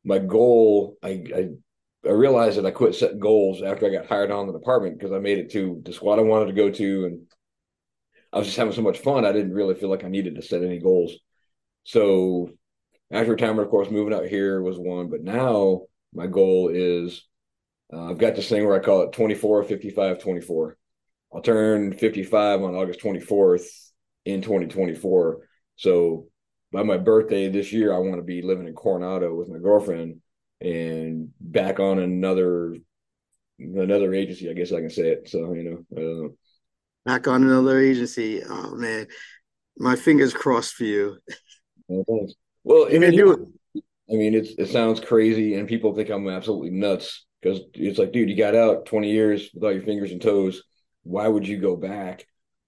[0.05, 1.49] My goal, I I,
[2.07, 5.13] I realized that I quit setting goals after I got hired on the department because
[5.13, 7.21] I made it to the squad I wanted to go to, and
[8.31, 9.25] I was just having so much fun.
[9.25, 11.13] I didn't really feel like I needed to set any goals.
[11.85, 12.49] So
[13.11, 17.25] after retirement, of course, moving out here was one, but now my goal is
[17.93, 20.77] uh, I've got this thing where I call it 24, 55, 24.
[21.33, 23.65] I'll turn 55 on August 24th
[24.25, 25.47] in 2024.
[25.75, 26.27] So
[26.71, 30.21] by my birthday this year, I want to be living in Coronado with my girlfriend
[30.61, 32.75] and back on another
[33.59, 34.49] another agency.
[34.49, 35.29] I guess I can say it.
[35.29, 36.29] So you know, uh,
[37.05, 38.41] Back on another agency.
[38.47, 39.07] Oh man,
[39.77, 41.17] my fingers crossed for you.
[41.87, 42.33] well, thanks.
[42.63, 43.83] Well, I mean, it.
[44.09, 48.13] I mean, it's it sounds crazy, and people think I'm absolutely nuts because it's like,
[48.13, 50.63] dude, you got out 20 years without your fingers and toes.
[51.03, 52.25] Why would you go back?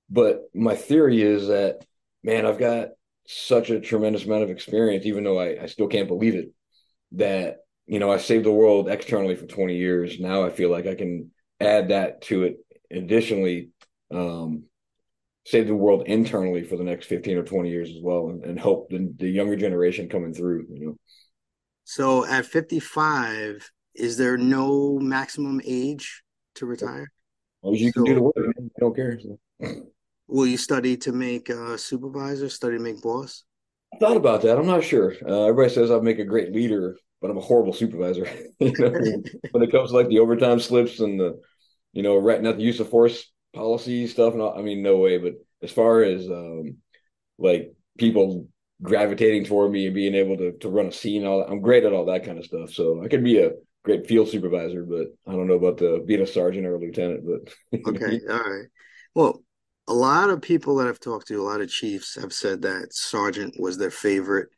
[0.10, 1.86] But my theory is that,
[2.24, 2.90] man, I've got
[3.28, 6.52] such a tremendous amount of experience, even though I, I still can't believe it,
[7.14, 7.58] that,
[7.88, 10.20] you know, I saved the world externally for 20 years.
[10.20, 12.58] Now I feel like I can add that to it.
[12.92, 13.70] Additionally,
[14.12, 14.64] um,
[15.46, 18.60] save the world internally for the next 15 or 20 years as well and, and
[18.60, 20.98] help the, the younger generation coming through, you know.
[21.84, 26.23] So at 55, is there no maximum age
[26.55, 27.12] to retire?
[27.63, 29.19] As you can do the work, man, I don't care.
[29.19, 29.39] So.
[30.27, 33.43] Will you study to make a supervisor, study to make boss?
[33.93, 34.58] I thought about that.
[34.58, 35.13] I'm not sure.
[35.25, 38.27] Uh, everybody says I'd make a great leader, but I'm a horrible supervisor.
[38.60, 38.91] you know,
[39.51, 41.39] when it comes to like the overtime slips and the,
[41.93, 44.97] you know, ratting out the use of force policy stuff, and all, I mean, no
[44.97, 45.17] way.
[45.17, 46.77] But as far as um,
[47.38, 48.47] like people
[48.81, 51.86] gravitating toward me and being able to to run a scene, all that, I'm great
[51.86, 52.71] at all that kind of stuff.
[52.71, 53.51] So I could be a
[53.86, 57.24] great field supervisor, but I don't know about the being a sergeant or a lieutenant.
[57.26, 58.67] But Okay, all right.
[59.13, 59.43] Well,
[59.88, 62.88] a lot of people that I've talked to, a lot of chiefs have said that
[62.91, 64.50] sergeant was their favorite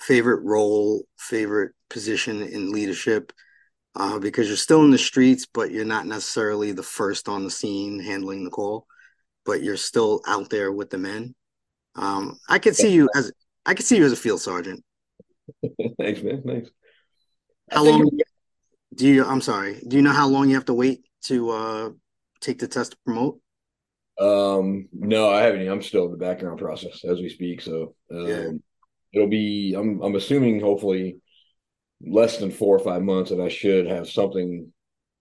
[0.00, 3.32] favorite role, favorite position in leadership.
[3.94, 7.50] Uh, because you're still in the streets, but you're not necessarily the first on the
[7.50, 8.86] scene handling the call,
[9.46, 11.34] but you're still out there with the men.
[11.94, 13.32] Um, I could see you as
[13.64, 14.84] I could see you as a field sergeant.
[15.98, 16.42] thanks, man.
[16.46, 16.70] Thanks.
[17.70, 18.10] I How long
[18.94, 19.24] do you?
[19.24, 19.80] I'm sorry.
[19.86, 21.90] Do you know how long you have to wait to uh,
[22.40, 23.40] take the test to promote?
[24.18, 25.68] Um, no, I haven't.
[25.68, 27.60] I'm still in the background process as we speak.
[27.60, 28.48] So um, Yeah.
[29.12, 29.74] it'll be.
[29.76, 31.18] I'm I'm assuming hopefully
[32.00, 34.72] less than four or five months, and I should have something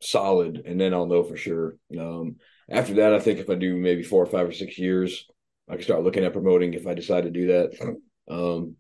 [0.02, 1.78] solid, and then I'll know for sure.
[2.00, 2.36] Um,
[2.70, 5.28] after that, I think if I do maybe four or five or six years,
[5.70, 7.96] I can start looking at promoting if I decide to do that.
[8.28, 8.78] Um,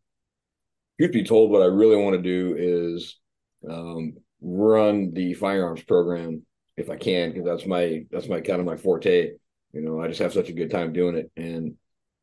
[0.99, 3.19] truth be told, what I really want to do is
[3.69, 6.45] um, run the firearms program
[6.78, 9.32] if I can, because that's my that's my kind of my forte.
[9.73, 11.75] You know, I just have such a good time doing it, and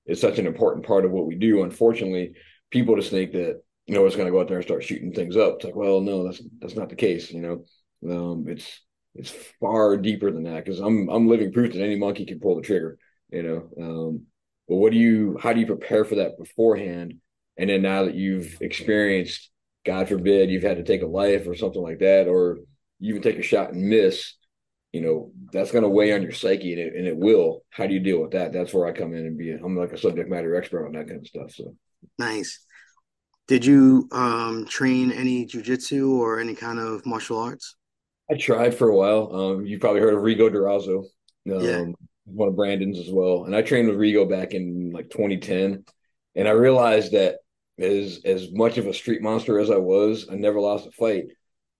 [0.06, 1.62] it's such an important part of what we do.
[1.62, 2.34] Unfortunately,
[2.70, 5.12] people just think that you know it's going to go out there and start shooting
[5.12, 5.56] things up.
[5.56, 7.30] It's like, well, no, that's that's not the case.
[7.30, 7.64] You know,
[8.10, 8.80] um, it's
[9.14, 12.56] it's far deeper than that because I'm I'm living proof that any monkey can pull
[12.56, 12.98] the trigger.
[13.30, 14.26] You know, um,
[14.68, 15.38] but what do you?
[15.40, 17.14] How do you prepare for that beforehand?
[17.58, 19.50] And then now that you've experienced,
[19.84, 22.58] God forbid, you've had to take a life or something like that, or
[23.00, 24.34] you even take a shot and miss,
[24.92, 27.62] you know, that's going to weigh on your psyche and it, and it will.
[27.70, 28.52] How do you deal with that?
[28.52, 31.08] That's where I come in and be, I'm like a subject matter expert on that
[31.08, 31.50] kind of stuff.
[31.52, 31.74] So,
[32.18, 32.64] Nice.
[33.48, 37.74] Did you um, train any jujitsu or any kind of martial arts?
[38.30, 39.34] I tried for a while.
[39.34, 41.84] Um, you probably heard of Rigo Durazo, um, Yeah.
[42.24, 43.44] one of Brandon's as well.
[43.44, 45.84] And I trained with Rigo back in like 2010.
[46.34, 47.36] And I realized that
[47.78, 51.26] as as much of a street monster as I was, I never lost a fight.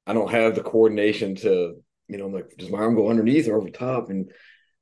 [0.06, 1.76] I don't have the coordination to,
[2.08, 4.10] you know, I'm like, does my arm go underneath or over top?
[4.10, 4.30] And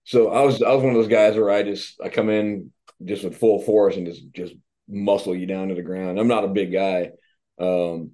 [0.05, 2.73] so I was I was one of those guys where I just I come in
[3.05, 4.55] just with full force and just just
[4.89, 6.19] muscle you down to the ground.
[6.19, 7.11] I'm not a big guy.
[7.59, 8.13] Um,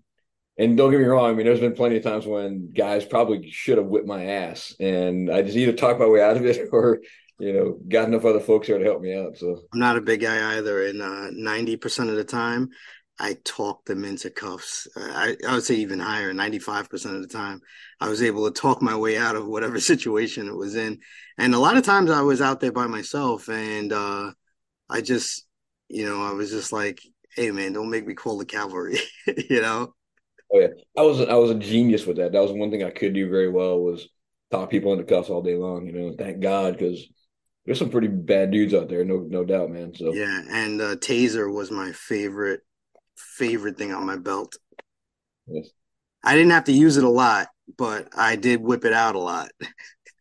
[0.58, 1.30] and don't get me wrong.
[1.30, 4.74] I mean, there's been plenty of times when guys probably should have whipped my ass,
[4.80, 7.00] and I just either talk my way out of it or
[7.38, 9.36] you know got enough other folks here to help me out.
[9.36, 12.70] So I'm not a big guy either, and uh, ninety percent of the time,
[13.18, 14.86] I talk them into cuffs.
[14.94, 17.60] I, I would say even higher, 95% of the time,
[18.00, 21.00] I was able to talk my way out of whatever situation it was in.
[21.38, 24.32] And a lot of times I was out there by myself and uh,
[24.90, 25.46] I just,
[25.88, 27.00] you know, I was just like,
[27.34, 29.94] hey man, don't make me call the cavalry, you know?
[30.52, 30.68] Oh yeah.
[30.96, 32.32] I was I was a genius with that.
[32.32, 34.08] That was one thing I could do very well was
[34.50, 37.06] talk people into cuffs all day long, you know, thank God, because
[37.66, 39.92] there's some pretty bad dudes out there, no no doubt, man.
[39.94, 42.60] So yeah, and uh, taser was my favorite
[43.16, 44.56] favorite thing on my belt.
[45.46, 45.68] Yes.
[46.22, 49.20] I didn't have to use it a lot, but I did whip it out a
[49.20, 49.50] lot.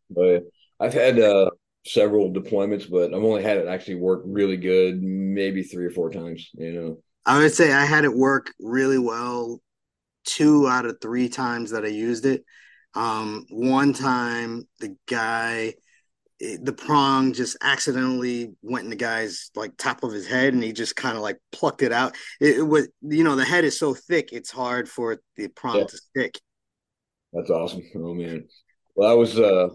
[0.08, 0.44] But
[0.80, 1.50] I've had uh,
[1.84, 6.12] several deployments, but I've only had it actually work really good, maybe three or four
[6.12, 6.48] times.
[6.54, 9.60] You know, I would say I had it work really well
[10.26, 12.46] two out of three times that I used it.
[12.94, 15.74] Um, one time the guy
[16.40, 20.74] the prong just accidentally went in the guy's like top of his head and he
[20.74, 22.16] just kind of like plucked it out.
[22.42, 25.80] It, it, was you know the head is so thick it's hard for the prong
[25.80, 25.86] yeah.
[25.86, 26.40] to stick.
[27.32, 27.84] That's awesome.
[27.96, 28.48] Oh man.
[28.96, 29.70] Well i was uh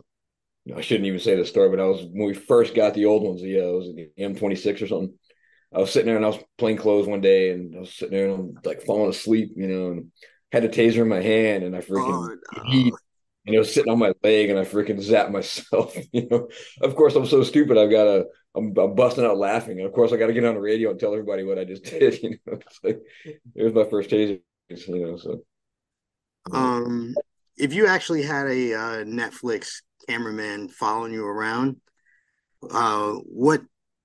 [0.76, 3.22] i shouldn't even say the story but i was when we first got the old
[3.22, 3.42] ones.
[3.42, 5.14] Yeah it was the m26 or something.
[5.72, 8.16] I was sitting there and i was playing clothes one day and i was sitting
[8.16, 10.12] there and i'm like falling asleep you know and
[10.52, 12.90] had a taser in my hand and i freaking oh, no
[13.46, 15.96] it was sitting on my leg and I freaking zapped myself.
[16.12, 16.48] You know,
[16.82, 17.78] of course I'm so stupid.
[17.78, 19.78] I've got to, I'm, I'm, busting out laughing.
[19.78, 21.64] And of course I got to get on the radio and tell everybody what I
[21.64, 22.22] just did.
[22.22, 25.42] You know, like, it was my first taser, you know, so.
[26.52, 27.14] Um,
[27.56, 31.76] if you actually had a uh, Netflix cameraman following you around,
[32.70, 33.62] uh, what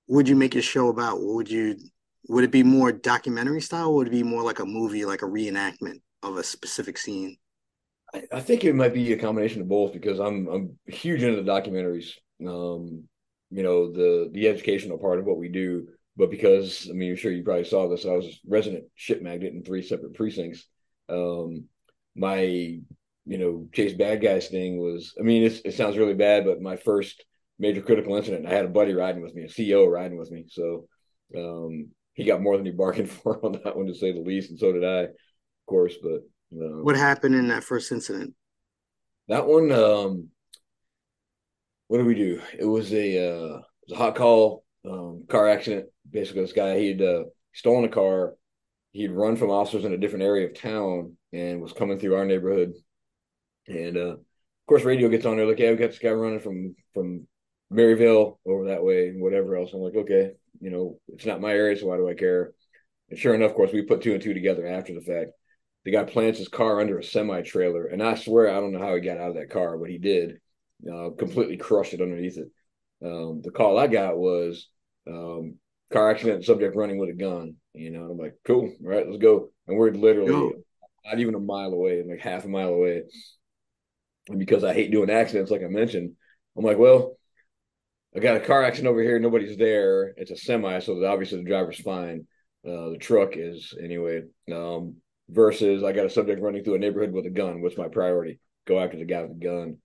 [0.08, 1.20] would you make your show about?
[1.20, 1.76] What would you,
[2.28, 3.94] would it be more documentary style?
[3.94, 7.36] would it be more like a movie, like a reenactment of a specific scene?
[8.14, 11.50] I, think it might be a combination of both because I'm I'm huge into the
[11.50, 12.12] documentaries.
[12.40, 13.04] Um,
[13.50, 17.16] you know, the the educational part of what we do, but because I mean, I'm
[17.16, 18.04] sure you probably saw this.
[18.04, 20.66] I was resident ship magnet in three separate precincts.
[21.08, 21.64] Um,
[22.14, 25.14] my you know chase bad guys thing was.
[25.18, 27.24] I mean, it sounds really bad, but my first
[27.58, 30.44] major critical incident, I had a buddy riding with me, a CEO riding with me.
[30.48, 30.86] So
[31.36, 34.50] um, he got more than he bargained for on that one, to say the least,
[34.50, 35.10] and so did I, of
[35.66, 35.94] course.
[36.02, 38.34] But um, what happened in that first incident?
[39.28, 40.28] That one, um,
[41.88, 42.40] what did we do?
[42.58, 45.86] It was a, uh, it was a hot call um, car accident.
[46.08, 48.34] Basically, this guy he'd uh, stolen a car.
[48.92, 52.24] He'd run from officers in a different area of town and was coming through our
[52.24, 52.72] neighborhood.
[53.68, 56.40] And uh, of course, radio gets on there like, "Yeah, we got this guy running
[56.40, 57.26] from from
[57.70, 60.30] Maryvale over that way and whatever else." I'm like, "Okay,
[60.60, 62.52] you know, it's not my area, so why do I care?"
[63.10, 65.32] And sure enough, of course, we put two and two together after the fact
[65.86, 68.80] the guy plants his car under a semi trailer, and I swear I don't know
[68.80, 70.40] how he got out of that car, but he did.
[70.84, 72.48] Uh, completely crushed it underneath it.
[73.04, 74.68] Um, the call I got was
[75.08, 75.58] um,
[75.92, 77.54] car accident, subject running with a gun.
[77.72, 79.50] You know, I'm like, cool, all right, let's go.
[79.68, 80.52] And we're literally go.
[81.04, 83.04] not even a mile away, like half a mile away.
[84.28, 86.16] And because I hate doing accidents, like I mentioned,
[86.58, 87.16] I'm like, well,
[88.14, 90.14] I got a car accident over here, nobody's there.
[90.16, 92.26] It's a semi, so obviously the driver's fine.
[92.66, 94.22] Uh, the truck is anyway.
[94.52, 94.96] Um,
[95.28, 97.62] versus I got a subject running through a neighborhood with a gun.
[97.62, 98.40] What's my priority?
[98.66, 99.78] Go after the guy with the gun.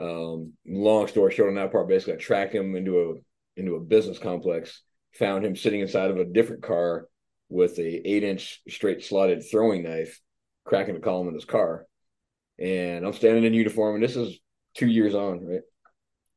[0.00, 3.80] Um, long story short on that part, basically I tracked him into a into a
[3.80, 7.08] business complex, found him sitting inside of a different car
[7.50, 10.20] with a eight inch straight slotted throwing knife,
[10.64, 11.86] cracking a column in his car.
[12.58, 14.38] And I'm standing in uniform, and this is
[14.74, 15.60] two years on, right?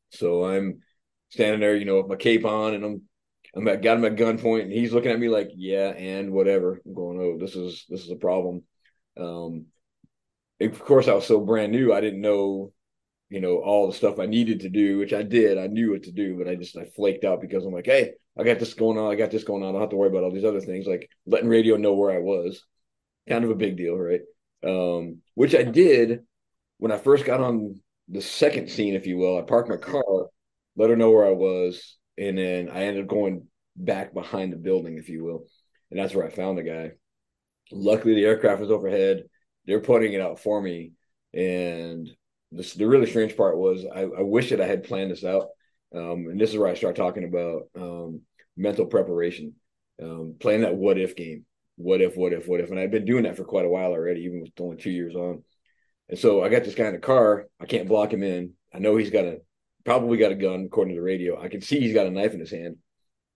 [0.10, 0.82] So I'm
[1.30, 3.02] standing there, you know, with my cape on, and I'm
[3.56, 6.82] I'm at, got him at gunpoint, and he's looking at me like, "Yeah, and whatever."
[6.86, 8.64] I'm going, "Oh, this is this is a problem."
[9.18, 9.68] Um,
[10.62, 12.74] of course, I was so brand new, I didn't know,
[13.30, 15.58] you know, all the stuff I needed to do, which I did.
[15.58, 18.14] I knew what to do, but I just I flaked out because I'm like, "Hey,
[18.38, 19.12] I got this going on.
[19.12, 19.70] I got this going on.
[19.70, 22.12] I don't have to worry about all these other things, like letting radio know where
[22.12, 22.64] I was."
[23.28, 24.22] Kind of a big deal, right?
[24.64, 26.22] Um, which I did
[26.78, 29.38] when I first got on the second scene, if you will.
[29.38, 30.28] I parked my car,
[30.76, 34.58] let her know where I was, and then I ended up going back behind the
[34.58, 35.46] building, if you will,
[35.92, 36.92] and that's where I found the guy.
[37.72, 39.24] Luckily, the aircraft was overhead.
[39.66, 40.94] They're putting it out for me,
[41.34, 42.10] and
[42.52, 45.48] this, the really strange part was I, I wish that I had planned this out.
[45.94, 48.22] Um, and this is where I start talking about um,
[48.58, 49.54] mental preparation,
[50.02, 51.46] um, playing that what if game.
[51.78, 52.72] What if, what if, what if?
[52.72, 55.16] And I've been doing that for quite a while already, even with only two years
[55.16, 55.44] on.
[56.10, 57.48] And so I got this guy in the car.
[57.60, 58.54] I can't block him in.
[58.74, 59.40] I know he's got a
[59.86, 61.42] probably got a gun according to the radio.
[61.42, 62.78] I can see he's got a knife in his hand.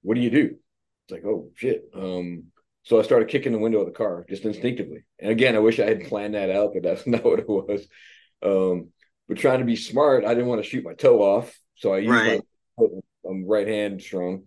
[0.02, 0.56] What do you do?
[1.06, 1.84] It's like, oh shit.
[1.94, 2.46] Um,
[2.84, 5.04] So I started kicking the window of the car just instinctively.
[5.20, 7.88] And again, I wish I had planned that out, but that's not what it was.
[8.42, 8.90] Um,
[9.28, 11.58] but trying to be smart, I didn't want to shoot my toe off.
[11.76, 12.42] So I used right.
[12.78, 12.88] my
[13.30, 14.46] I'm right hand strong.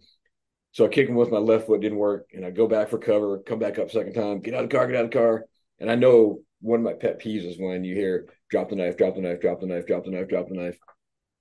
[0.73, 2.31] So I kick him with my left foot, didn't work.
[2.33, 4.77] And I go back for cover, come back up second time, get out of the
[4.77, 5.45] car, get out of the car.
[5.79, 8.97] And I know one of my pet peeves is when you hear drop the knife,
[8.97, 10.79] drop the knife, drop the knife, drop the knife, drop the knife.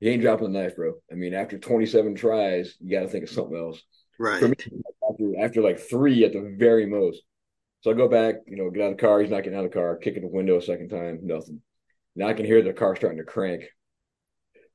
[0.01, 0.95] You ain't dropping the knife, bro.
[1.11, 3.81] I mean, after 27 tries, you got to think of something else.
[4.19, 4.39] Right.
[4.39, 4.55] For me,
[5.09, 7.21] after, after like three at the very most.
[7.81, 9.21] So I go back, you know, get out of the car.
[9.21, 11.61] He's not getting out of the car, kicking the window a second time, nothing.
[12.15, 13.63] Now I can hear the car starting to crank.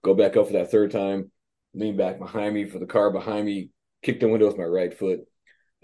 [0.02, 1.30] Go back up for that third time,
[1.74, 3.70] lean back behind me for the car behind me,
[4.02, 5.20] kick the window with my right foot.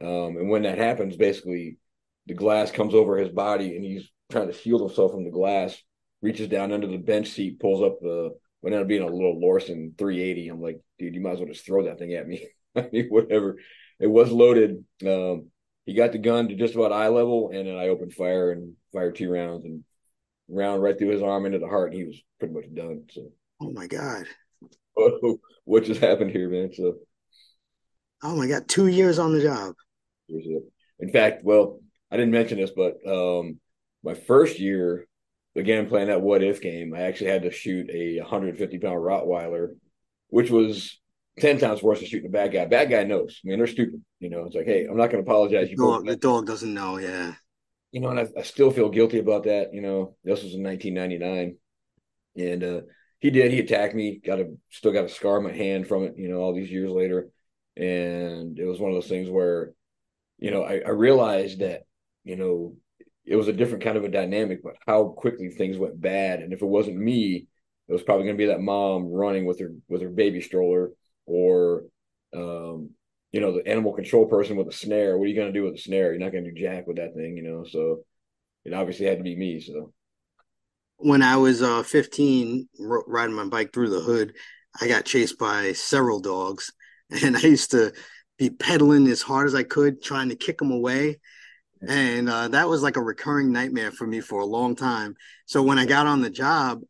[0.00, 1.78] Um, and when that happens, basically
[2.26, 5.76] the glass comes over his body and he's trying to shield himself from the glass,
[6.22, 8.30] reaches down under the bench seat, pulls up the
[8.64, 10.48] ended up being a little Lorcin 380.
[10.48, 12.46] I'm like, dude, you might as well just throw that thing at me.
[12.76, 13.56] I mean, whatever.
[13.98, 14.84] It was loaded.
[15.06, 15.50] Um,
[15.84, 18.74] he got the gun to just about eye level, and then I opened fire and
[18.92, 19.84] fired two rounds and
[20.48, 23.04] round right through his arm into the heart, and he was pretty much done.
[23.10, 23.28] So,
[23.60, 24.26] oh my god,
[24.96, 26.72] oh, what just happened here, man?
[26.72, 26.96] So,
[28.22, 29.74] oh my god, two years on the job.
[30.28, 33.58] In fact, well, I didn't mention this, but um,
[34.04, 35.06] my first year,
[35.56, 39.74] again playing that what if game, I actually had to shoot a 150 pound Rottweiler,
[40.28, 41.00] which was
[41.40, 42.66] 10 times worse than shooting a bad guy.
[42.66, 43.40] Bad guy knows.
[43.44, 44.02] I mean, they're stupid.
[44.20, 45.70] You know, it's like, hey, I'm not going to apologize.
[45.70, 46.98] You dog, the dog doesn't know.
[46.98, 47.34] Yeah.
[47.90, 49.74] You know, and I, I, still feel guilty about that.
[49.74, 51.56] You know, this was in 1999.
[52.36, 52.80] And uh,
[53.18, 53.52] he did.
[53.52, 54.20] He attacked me.
[54.24, 56.14] Got a still got a scar on my hand from it.
[56.16, 57.28] You know, all these years later,
[57.76, 59.72] and it was one of those things where,
[60.38, 61.82] you know, I, I realized that
[62.24, 62.76] you know
[63.24, 66.40] it was a different kind of a dynamic, but how quickly things went bad.
[66.40, 67.46] And if it wasn't me,
[67.88, 70.90] it was probably going to be that mom running with her with her baby stroller,
[71.26, 71.84] or
[72.34, 72.90] um,
[73.32, 75.16] you know, the animal control person with a snare.
[75.16, 76.12] What are you going to do with a snare?
[76.12, 77.64] You're not going to do jack with that thing, you know.
[77.64, 78.04] So
[78.64, 79.60] it obviously had to be me.
[79.60, 79.92] So
[80.96, 84.34] when I was uh, 15, r- riding my bike through the hood,
[84.80, 86.72] I got chased by several dogs,
[87.22, 87.92] and I used to
[88.38, 91.18] be pedaling as hard as I could, trying to kick them away
[91.88, 95.14] and uh, that was like a recurring nightmare for me for a long time.
[95.46, 96.80] So when I got on the job,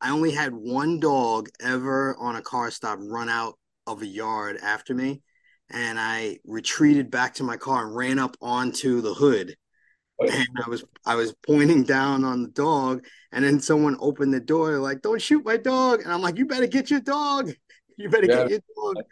[0.00, 4.58] I only had one dog ever on a car stop run out of a yard
[4.62, 5.22] after me,
[5.70, 9.56] and I retreated back to my car and ran up onto the hood.
[10.20, 14.40] And I was I was pointing down on the dog, and then someone opened the
[14.40, 17.52] door like, "Don't shoot my dog!" And I'm like, "You better get your dog!
[18.00, 18.46] You better yeah.
[18.46, 19.04] get your dog!"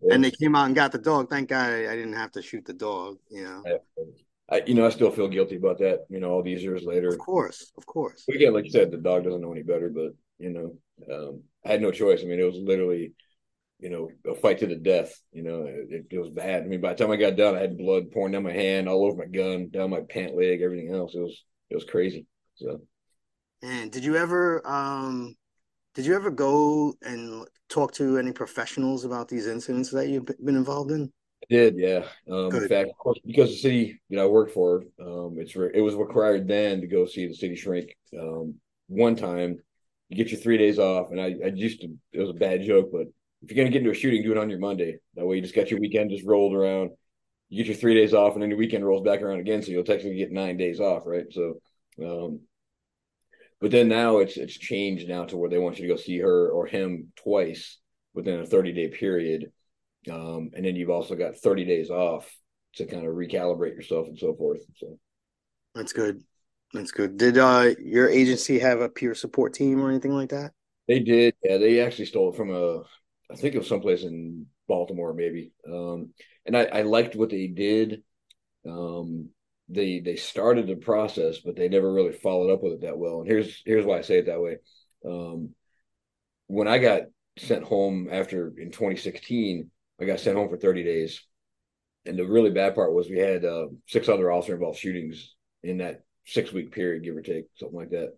[0.00, 0.14] Yeah.
[0.14, 1.28] And they came out and got the dog.
[1.28, 3.18] Thank God I, didn't have to shoot the dog.
[3.30, 3.62] You know.
[3.66, 4.04] Yeah.
[4.50, 6.00] I, you know, I still feel guilty about that.
[6.08, 7.08] You know, all these years later.
[7.08, 8.24] Of course, of course.
[8.26, 9.88] But again, like you said, the dog doesn't know any better.
[9.88, 12.22] But you know, um, I had no choice.
[12.22, 13.12] I mean, it was literally,
[13.78, 15.12] you know, a fight to the death.
[15.32, 16.62] You know, it, it, was bad.
[16.62, 18.88] I mean, by the time I got done, I had blood pouring down my hand,
[18.88, 21.14] all over my gun, down my pant leg, everything else.
[21.14, 22.26] It was it was crazy.
[22.56, 22.82] So.
[23.62, 25.36] And did you ever um
[25.94, 30.56] did you ever go and talk to any professionals about these incidents that you've been
[30.56, 31.12] involved in?
[31.42, 32.04] I did, yeah.
[32.30, 35.56] Um, in fact, of course, because the city you know I worked for, um, it's
[35.56, 37.96] re- it was required then to go see the city shrink.
[38.18, 38.54] Um,
[38.86, 39.58] one time,
[40.08, 41.88] you get your three days off, and I, I used to.
[42.12, 43.06] It was a bad joke, but
[43.42, 44.98] if you're gonna get into a shooting, do it on your Monday.
[45.16, 46.90] That way, you just got your weekend just rolled around.
[47.48, 49.72] You get your three days off, and then your weekend rolls back around again, so
[49.72, 51.26] you'll technically get nine days off, right?
[51.30, 51.60] So,
[52.02, 52.40] um,
[53.60, 56.18] but then now it's it's changed now to where they want you to go see
[56.18, 57.78] her or him twice
[58.14, 59.50] within a 30 day period
[60.10, 62.30] um, and then you've also got 30 days off
[62.76, 64.60] to kind of recalibrate yourself and so forth.
[64.76, 64.98] So
[65.74, 66.22] that's good.
[66.72, 67.18] That's good.
[67.18, 70.52] Did uh, your agency have a peer support team or anything like that?
[70.88, 71.34] They did.
[71.42, 72.80] Yeah, they actually stole it from a,
[73.30, 75.52] I think it was someplace in Baltimore, maybe.
[75.70, 76.10] Um,
[76.46, 78.02] and I, I liked what they did.
[78.66, 79.28] Um,
[79.68, 83.20] they they started the process, but they never really followed up with it that well.
[83.20, 84.56] And here's here's why I say it that way.
[85.06, 85.50] Um,
[86.46, 87.02] when I got
[87.38, 89.70] sent home after in 2016,
[90.02, 91.22] I got sent home for 30 days.
[92.04, 95.78] And the really bad part was we had uh, six other officer involved shootings in
[95.78, 98.14] that six week period, give or take, something like that.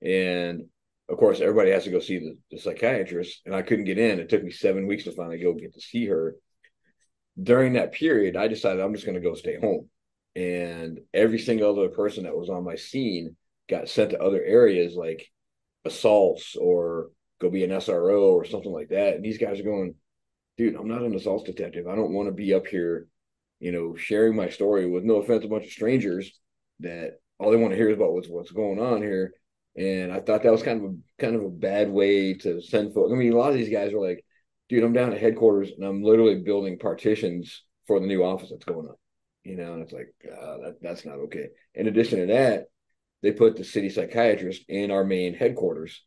[0.00, 0.66] And
[1.08, 4.18] of course, everybody has to go see the, the psychiatrist, and I couldn't get in.
[4.18, 6.36] It took me seven weeks to finally go get to see her.
[7.40, 9.90] During that period, I decided I'm just going to go stay home.
[10.34, 13.36] And every single other person that was on my scene
[13.68, 15.28] got sent to other areas like
[15.84, 17.10] assaults or
[17.40, 19.14] go be an SRO or something like that.
[19.14, 19.94] And these guys are going,
[20.56, 21.86] dude, I'm not an assault detective.
[21.86, 23.06] I don't want to be up here,
[23.60, 26.38] you know, sharing my story with no offense, a bunch of strangers
[26.80, 29.32] that all they want to hear is about what's what's going on here.
[29.76, 32.94] And I thought that was kind of a kind of a bad way to send
[32.94, 33.12] folks.
[33.12, 34.24] I mean, a lot of these guys are like,
[34.68, 38.64] dude, I'm down at headquarters and I'm literally building partitions for the new office that's
[38.64, 38.96] going on.
[39.44, 41.48] you know, and it's like uh, that that's not okay.
[41.74, 42.64] In addition to that,
[43.22, 46.02] they put the city psychiatrist in our main headquarters,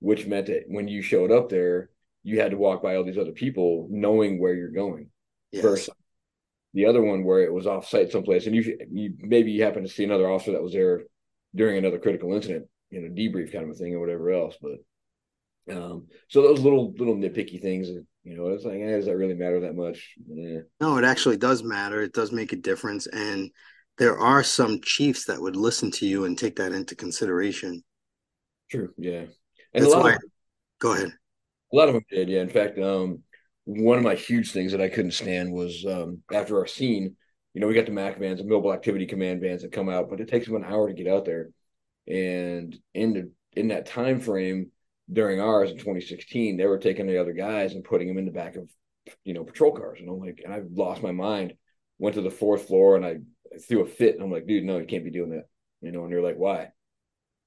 [0.00, 1.90] which meant that when you showed up there,
[2.28, 5.08] you had to walk by all these other people knowing where you're going.
[5.50, 5.62] Yes.
[5.62, 5.90] Versus
[6.74, 9.82] the other one where it was off site someplace, and you, you maybe you happen
[9.82, 11.02] to see another officer that was there
[11.54, 14.56] during another critical incident, you know, debrief kind of a thing or whatever else.
[14.60, 19.16] But um, so those little little nitpicky things, you know, it's like, eh, does that
[19.16, 20.14] really matter that much?
[20.28, 20.60] Yeah.
[20.80, 22.02] No, it actually does matter.
[22.02, 23.50] It does make a difference, and
[23.96, 27.82] there are some chiefs that would listen to you and take that into consideration.
[28.70, 28.92] True.
[28.98, 29.24] Yeah.
[29.74, 30.22] And That's a lot why, of,
[30.78, 31.12] go ahead.
[31.72, 32.28] A lot of them did.
[32.28, 32.40] Yeah.
[32.40, 33.22] In fact, um,
[33.64, 37.16] one of my huge things that I couldn't stand was um, after our scene,
[37.52, 40.08] you know, we got the MAC vans and mobile activity command vans that come out,
[40.08, 41.50] but it takes them an hour to get out there.
[42.06, 44.70] And in the in that time frame
[45.12, 48.32] during ours in 2016, they were taking the other guys and putting them in the
[48.32, 48.70] back of
[49.24, 49.98] you know patrol cars.
[50.00, 51.54] And I'm like, and I lost my mind.
[51.98, 53.16] Went to the fourth floor and I,
[53.68, 54.14] threw a fit.
[54.14, 55.44] And I'm like, dude, no, you can't be doing that.
[55.80, 56.58] You know, and they're like, why?
[56.58, 56.68] What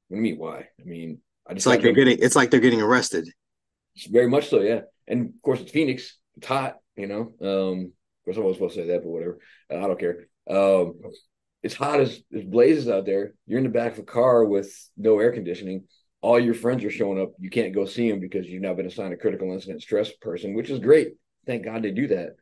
[0.10, 0.68] do you mean why?
[0.80, 3.30] I mean, I just it's like they're getting it's like they're getting arrested.
[4.10, 4.82] Very much so, yeah.
[5.08, 6.18] And of course, it's Phoenix.
[6.38, 7.34] It's hot, you know.
[7.42, 9.40] Um, of course, I wasn't supposed to say that, but whatever.
[9.72, 10.28] Uh, I don't care.
[10.50, 11.00] Um,
[11.64, 13.34] it's hot as, as blazes out there.
[13.46, 15.84] You're in the back of a car with no air conditioning.
[16.22, 17.34] All your friends are showing up.
[17.40, 20.54] You can't go see them because you've now been assigned a critical incident stress person,
[20.54, 21.14] which is great.
[21.46, 22.36] Thank God they do that.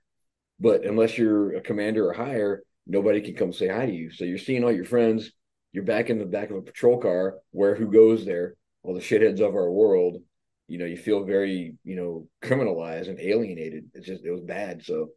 [0.59, 4.11] But unless you're a commander or higher, nobody can come say hi to you.
[4.11, 5.31] So you're seeing all your friends.
[5.71, 8.55] You're back in the back of a patrol car where who goes there?
[8.83, 10.21] All the shitheads of our world
[10.69, 13.85] you know, you feel very, you know, criminalized and alienated.
[13.93, 14.83] It's just it was bad.
[14.83, 15.09] So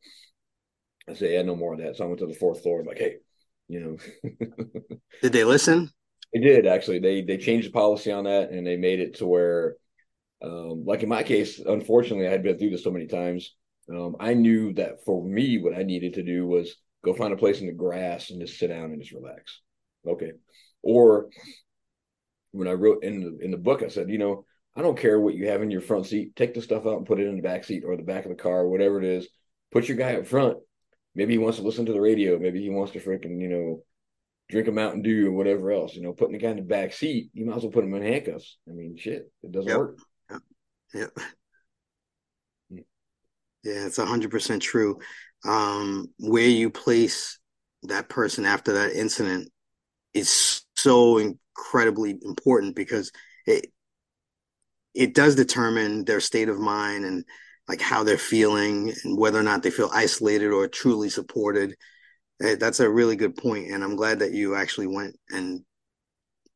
[1.08, 1.96] I say, yeah, no more of that.
[1.96, 2.80] So I went to the fourth floor.
[2.80, 3.16] I'm like, hey,
[3.68, 4.30] you know.
[5.22, 5.90] did they listen?
[6.32, 7.00] They did actually.
[7.00, 9.76] They they changed the policy on that and they made it to where,
[10.42, 13.54] um, like in my case, unfortunately, I had been through this so many times.
[13.90, 17.36] Um, I knew that for me, what I needed to do was go find a
[17.36, 19.60] place in the grass and just sit down and just relax.
[20.06, 20.32] Okay.
[20.82, 21.28] Or
[22.52, 25.20] when I wrote in the in the book, I said, you know, I don't care
[25.20, 26.34] what you have in your front seat.
[26.34, 28.30] Take the stuff out and put it in the back seat or the back of
[28.30, 29.28] the car, whatever it is.
[29.70, 30.58] Put your guy up front.
[31.14, 32.38] Maybe he wants to listen to the radio.
[32.38, 33.84] Maybe he wants to freaking, you know,
[34.48, 35.94] drink a Mountain Dew or whatever else.
[35.94, 37.94] You know, putting the guy in the back seat, you might as well put him
[37.94, 38.56] in handcuffs.
[38.68, 39.78] I mean, shit, it doesn't yep.
[39.78, 39.98] work.
[40.30, 40.40] Yep.
[40.94, 41.10] Yep.
[42.70, 42.78] Hmm.
[43.64, 45.00] Yeah, it's hundred percent true.
[45.44, 47.38] Um, where you place
[47.84, 49.50] that person after that incident
[50.14, 53.12] is so incredibly important because
[53.46, 53.72] it
[54.94, 57.24] it does determine their state of mind and
[57.68, 61.76] like how they're feeling and whether or not they feel isolated or truly supported.
[62.42, 65.64] Eh, that's a really good point, and I'm glad that you actually went and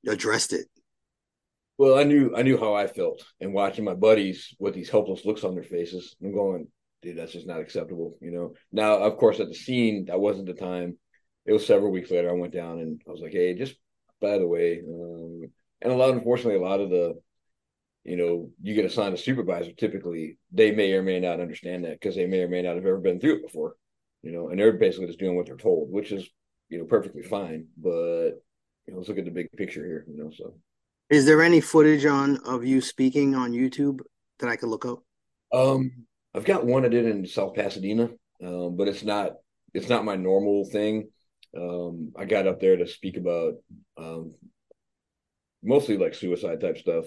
[0.07, 0.67] addressed it.
[1.79, 5.25] Well, I knew I knew how I felt, and watching my buddies with these helpless
[5.25, 6.69] looks on their faces, I'm going,
[7.03, 8.17] dude, that's just not acceptable.
[8.21, 8.55] You know.
[8.73, 10.99] Now, of course, at the scene, that wasn't the time.
[11.45, 12.31] It was several weeks later.
[12.31, 13.77] I went down and I was like, hey, just
[14.21, 15.43] by the way, um,
[15.83, 17.15] and a lot, unfortunately, a lot of the
[18.07, 22.01] you know, you get assigned a supervisor, typically they may or may not understand that
[22.01, 23.75] because they may or may not have ever been through it before,
[24.23, 26.29] you know, and they're basically just doing what they're told, which is,
[26.69, 27.67] you know, perfectly fine.
[27.77, 28.31] But
[28.87, 30.31] you know, let's look at the big picture here, you know.
[30.31, 30.55] So
[31.11, 34.01] is there any footage on of you speaking on YouTube
[34.39, 35.03] that I could look up?
[35.53, 39.33] Um, I've got one I did in South Pasadena, um, but it's not
[39.75, 41.09] it's not my normal thing.
[41.59, 43.55] Um, I got up there to speak about
[43.97, 44.35] um,
[45.61, 47.07] mostly like suicide type stuff.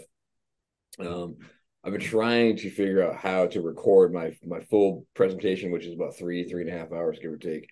[0.98, 1.38] Um,
[1.84, 5.94] I've been trying to figure out how to record my my full presentation, which is
[5.94, 7.68] about three three and a half hours, give or take.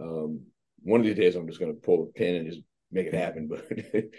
[0.00, 0.42] Um,
[0.82, 3.14] one of these days, I'm just going to pull the pin and just make it
[3.14, 3.48] happen.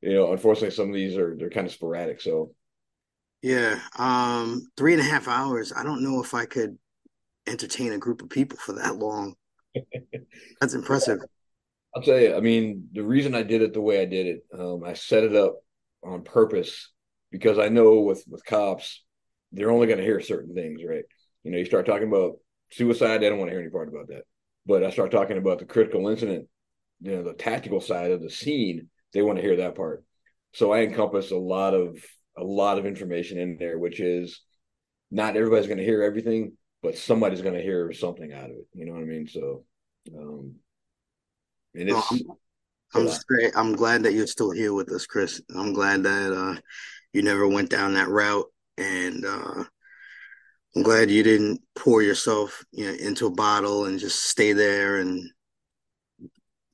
[0.00, 2.20] But you know, unfortunately, some of these are they're kind of sporadic.
[2.20, 2.52] So
[3.42, 5.72] yeah, um, three and a half hours.
[5.76, 6.78] I don't know if I could
[7.46, 9.34] entertain a group of people for that long.
[10.60, 11.18] That's impressive.
[11.94, 12.36] I'll tell you.
[12.36, 15.24] I mean, the reason I did it the way I did it, um, I set
[15.24, 15.56] it up
[16.04, 16.90] on purpose
[17.30, 19.04] because I know with with cops,
[19.52, 21.04] they're only going to hear certain things, right?
[21.42, 22.36] You know, you start talking about
[22.70, 24.22] suicide, they don't want to hear any part about that.
[24.66, 26.46] But I start talking about the critical incident,
[27.00, 30.04] you know, the tactical side of the scene, they want to hear that part.
[30.52, 31.98] So I encompass a lot of
[32.36, 34.40] a lot of information in there, which is
[35.10, 36.52] not everybody's going to hear everything,
[36.82, 38.68] but somebody's going to hear something out of it.
[38.74, 39.26] You know what I mean?
[39.26, 39.64] So,
[40.16, 40.54] um,
[41.74, 42.12] and it's.
[42.12, 42.20] I'm,
[42.94, 43.08] I'm,
[43.54, 45.42] I'm glad that you're still here with us, Chris.
[45.54, 46.58] I'm glad that uh,
[47.12, 48.46] you never went down that route,
[48.76, 49.64] and uh,
[50.76, 54.98] I'm glad you didn't pour yourself you know, into a bottle and just stay there
[54.98, 55.28] and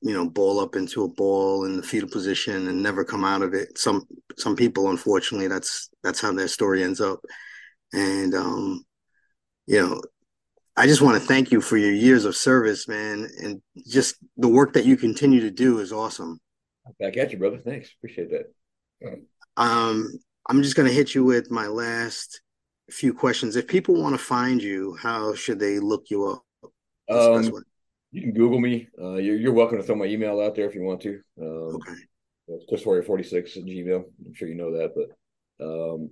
[0.01, 3.41] you know ball up into a ball in the fetal position and never come out
[3.41, 3.77] of it.
[3.77, 4.05] Some
[4.37, 7.19] some people, unfortunately, that's that's how their story ends up,
[7.93, 8.85] and um,
[9.67, 10.01] you know
[10.77, 14.49] I just want to thank you for your years of service, man, and just the
[14.49, 16.39] work that you continue to do is awesome.
[16.99, 17.57] Back at you, brother.
[17.57, 17.91] Thanks.
[17.97, 19.25] Appreciate that.
[19.57, 20.11] Um,
[20.47, 22.41] I'm just going to hit you with my last
[22.89, 23.55] few questions.
[23.55, 26.43] If people want to find you, how should they look you up?
[27.09, 27.51] Um,
[28.11, 28.87] you can Google me.
[28.99, 31.19] Uh, you're, you're welcome to throw my email out there if you want to.
[31.41, 31.93] Um, okay.
[32.69, 34.03] Chris Warrior 46 at Gmail.
[34.25, 36.11] I'm sure you know that, but um,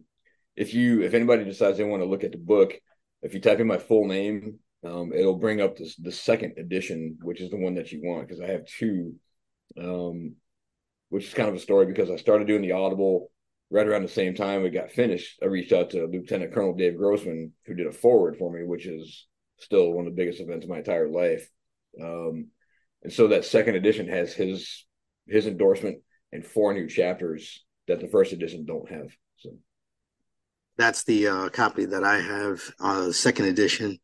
[0.56, 2.74] if you if anybody decides they want to look at the book,
[3.22, 7.18] if you type in my full name, um, it'll bring up this the second edition,
[7.22, 9.16] which is the one that you want because I have two,
[9.80, 10.36] um,
[11.10, 13.32] which is kind of a story because I started doing the Audible
[13.70, 15.40] right around the same time we got finished.
[15.42, 18.86] I reached out to Lieutenant Colonel Dave Grossman, who did a foreword for me, which
[18.86, 19.28] is
[19.60, 21.50] still one of the biggest events of my entire life.
[22.02, 22.48] Um,
[23.04, 24.86] and so that second edition has his
[25.28, 26.00] his endorsement
[26.32, 29.08] and four new chapters that the first edition don't have.
[29.38, 29.52] So
[30.78, 34.00] that's the uh, copy that I have, uh, second edition.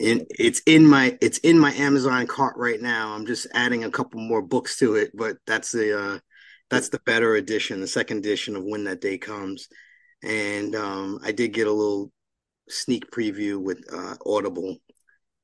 [0.00, 3.12] In it's in my it's in my Amazon cart right now.
[3.12, 6.18] I'm just adding a couple more books to it, but that's the uh,
[6.70, 9.68] that's the better edition, the second edition of When That Day Comes.
[10.22, 12.10] And um, I did get a little
[12.68, 14.78] sneak preview with uh, Audible.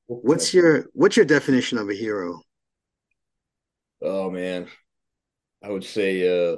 [0.07, 2.41] What's your what's your definition of a hero?
[4.01, 4.67] Oh man,
[5.63, 6.57] I would say uh,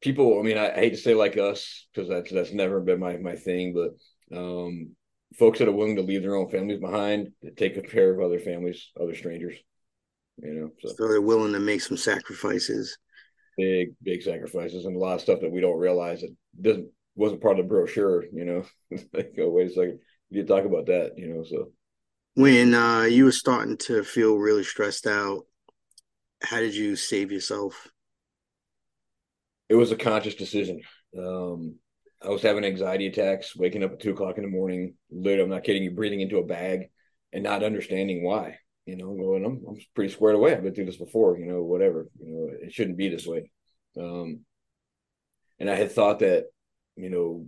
[0.00, 0.38] people.
[0.38, 3.18] I mean, I, I hate to say like us because that's that's never been my
[3.18, 4.96] my thing, but um,
[5.38, 8.38] folks that are willing to leave their own families behind to take care of other
[8.38, 9.56] families, other strangers.
[10.38, 10.94] You know, so.
[10.96, 12.96] so they're willing to make some sacrifices.
[13.56, 17.42] Big, big sacrifices, and a lot of stuff that we don't realize that doesn't wasn't
[17.42, 18.24] part of the brochure.
[18.32, 18.64] You know,
[19.12, 19.98] like, oh, wait a second,
[20.30, 21.12] you talk about that.
[21.16, 21.72] You know, so
[22.34, 25.46] when uh, you were starting to feel really stressed out,
[26.42, 27.88] how did you save yourself?
[29.68, 30.80] It was a conscious decision.
[31.16, 31.76] Um,
[32.22, 34.94] I was having anxiety attacks, waking up at two o'clock in the morning.
[35.10, 36.90] Literally, I'm not kidding you, breathing into a bag
[37.32, 38.58] and not understanding why.
[38.86, 40.54] You know, going, I'm, I'm pretty squared away.
[40.54, 41.38] I've been through this before.
[41.38, 42.08] You know, whatever.
[42.20, 43.50] You know, it shouldn't be this way.
[43.98, 44.40] Um,
[45.58, 46.46] and I had thought that,
[46.96, 47.46] you know,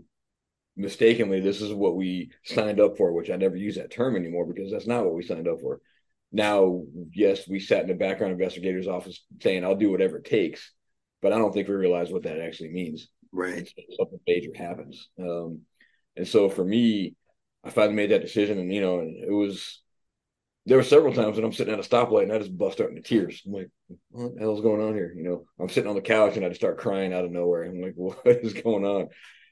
[0.76, 4.46] mistakenly, this is what we signed up for, which I never use that term anymore
[4.46, 5.80] because that's not what we signed up for.
[6.32, 6.82] Now,
[7.12, 10.72] yes, we sat in the background investigator's office saying, I'll do whatever it takes,
[11.22, 13.08] but I don't think we realize what that actually means.
[13.30, 13.68] Right.
[13.96, 15.08] Something major happens.
[15.18, 15.60] Um,
[16.16, 17.14] and so for me,
[17.62, 19.80] I finally made that decision, and you know, it was
[20.66, 22.88] there were several times when I'm sitting at a stoplight and I just bust out
[22.88, 23.42] into tears.
[23.46, 23.70] I'm like,
[24.10, 25.12] what the hell's going on here?
[25.14, 27.64] You know, I'm sitting on the couch and I just start crying out of nowhere.
[27.64, 29.08] I'm like, what is going on?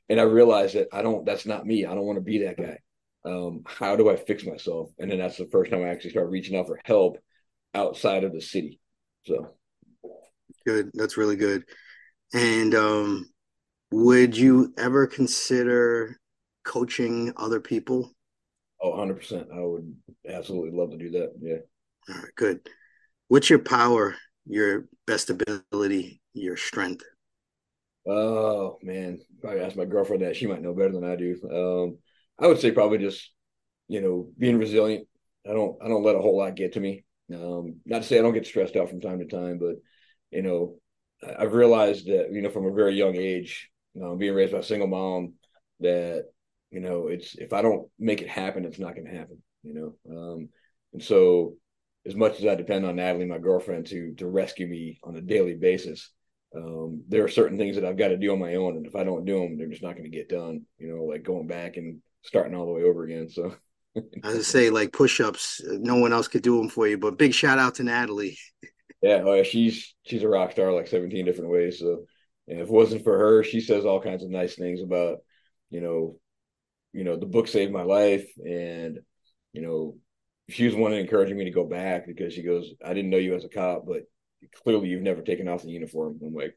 [0.09, 1.85] And I realized that I don't, that's not me.
[1.85, 2.79] I don't want to be that guy.
[3.25, 4.91] Um, how do I fix myself?
[4.99, 7.19] And then that's the first time I actually start reaching out for help
[7.75, 8.81] outside of the city.
[9.27, 9.55] So
[10.67, 10.91] good.
[10.95, 11.65] That's really good.
[12.33, 13.31] And um,
[13.91, 16.19] would you ever consider
[16.65, 18.13] coaching other people?
[18.83, 19.49] Oh, 100%.
[19.55, 19.95] I would
[20.29, 21.33] absolutely love to do that.
[21.41, 21.59] Yeah.
[22.09, 22.69] All right, good.
[23.29, 27.05] What's your power, your best ability, your strength?
[28.07, 29.21] Oh, man.
[29.41, 30.37] Probably ask my girlfriend that.
[30.37, 31.37] She might know better than I do.
[31.49, 31.99] Um,
[32.39, 33.31] I would say probably just,
[33.87, 35.07] you know, being resilient.
[35.49, 37.05] I don't, I don't let a whole lot get to me.
[37.33, 39.77] Um, not to say I don't get stressed out from time to time, but,
[40.33, 40.79] you know,
[41.39, 44.59] I've realized that, you know, from a very young age, you know, being raised by
[44.59, 45.35] a single mom
[45.79, 46.27] that,
[46.73, 49.75] you know, it's if I don't make it happen, it's not going to happen, you
[49.75, 49.95] know.
[50.11, 50.49] Um,
[50.95, 51.57] and so
[52.07, 55.21] as much as I depend on Natalie, my girlfriend, to to rescue me on a
[55.21, 56.11] daily basis,
[56.57, 58.97] um, there are certain things that I've got to do on my own, and if
[58.97, 60.63] I don't do them, they're just not going to get done.
[60.79, 63.29] You know, like going back and starting all the way over again.
[63.29, 63.55] So,
[64.25, 66.97] I would say like push-ups, no one else could do them for you.
[66.97, 68.39] But big shout out to Natalie.
[69.03, 71.81] yeah, oh yeah, she's she's a rock star, like seventeen different ways.
[71.81, 72.07] So
[72.47, 75.19] if it wasn't for her, she says all kinds of nice things about,
[75.69, 76.19] you know,
[76.93, 78.29] you know, the book saved my life.
[78.39, 78.99] And,
[79.53, 79.97] you know,
[80.49, 83.35] she was one encouraging me to go back because she goes, I didn't know you
[83.35, 84.03] as a cop, but
[84.63, 86.19] clearly you've never taken off the uniform.
[86.25, 86.57] I'm like,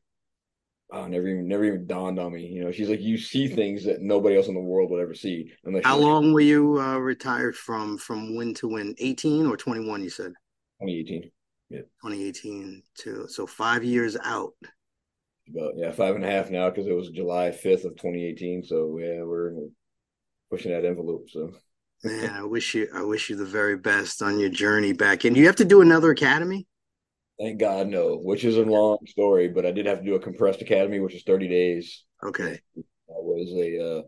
[0.92, 2.46] oh, never even never even dawned on me.
[2.46, 5.14] You know, she's like, you see things that nobody else in the world would ever
[5.14, 5.52] see.
[5.84, 8.96] How long were you uh, retired from from when to when?
[8.98, 10.04] 18 or 21?
[10.04, 10.34] You said
[10.82, 11.32] 2018.
[11.70, 14.54] Yeah, 2018 to so five years out
[15.50, 18.64] about yeah five and a half now because it was July fifth of 2018.
[18.64, 19.54] So yeah, we're
[20.50, 21.30] pushing that envelope.
[21.30, 21.52] So
[22.04, 25.24] man, I wish you I wish you the very best on your journey back.
[25.26, 26.68] And you have to do another academy.
[27.40, 28.16] Thank God, no.
[28.16, 31.16] Which is a long story, but I did have to do a compressed academy, which
[31.16, 32.04] is 30 days.
[32.24, 32.60] Okay.
[32.76, 34.02] That was a uh,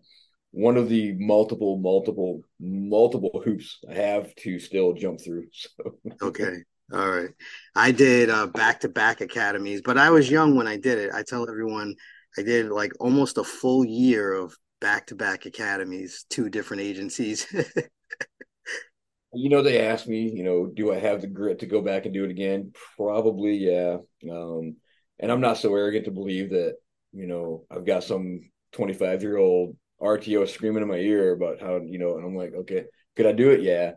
[0.51, 5.47] one of the multiple, multiple, multiple hoops I have to still jump through.
[5.53, 6.63] So okay.
[6.93, 7.29] All right.
[7.75, 11.11] I did uh back to back academies, but I was young when I did it.
[11.13, 11.95] I tell everyone
[12.37, 17.47] I did like almost a full year of back to back academies, two different agencies.
[19.33, 22.05] you know, they asked me, you know, do I have the grit to go back
[22.05, 22.73] and do it again?
[22.95, 23.97] Probably, yeah.
[24.31, 24.77] Um,
[25.19, 26.75] and I'm not so arrogant to believe that,
[27.13, 31.77] you know, I've got some 25 year old RTO screaming in my ear about how,
[31.77, 33.61] you know, and I'm like, okay, could I do it?
[33.61, 33.93] Yeah.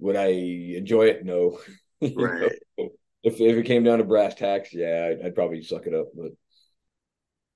[0.00, 1.24] Would I enjoy it?
[1.24, 1.58] No.
[2.02, 2.50] Right.
[3.22, 6.06] if if it came down to brass tacks, yeah, I'd, I'd, probably suck it up.
[6.16, 6.30] But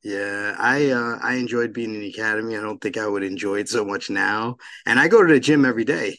[0.05, 2.57] yeah, I uh, I enjoyed being in the academy.
[2.57, 4.59] I don't think I would enjoy it so much now.
[4.85, 6.19] And I go to the gym every day.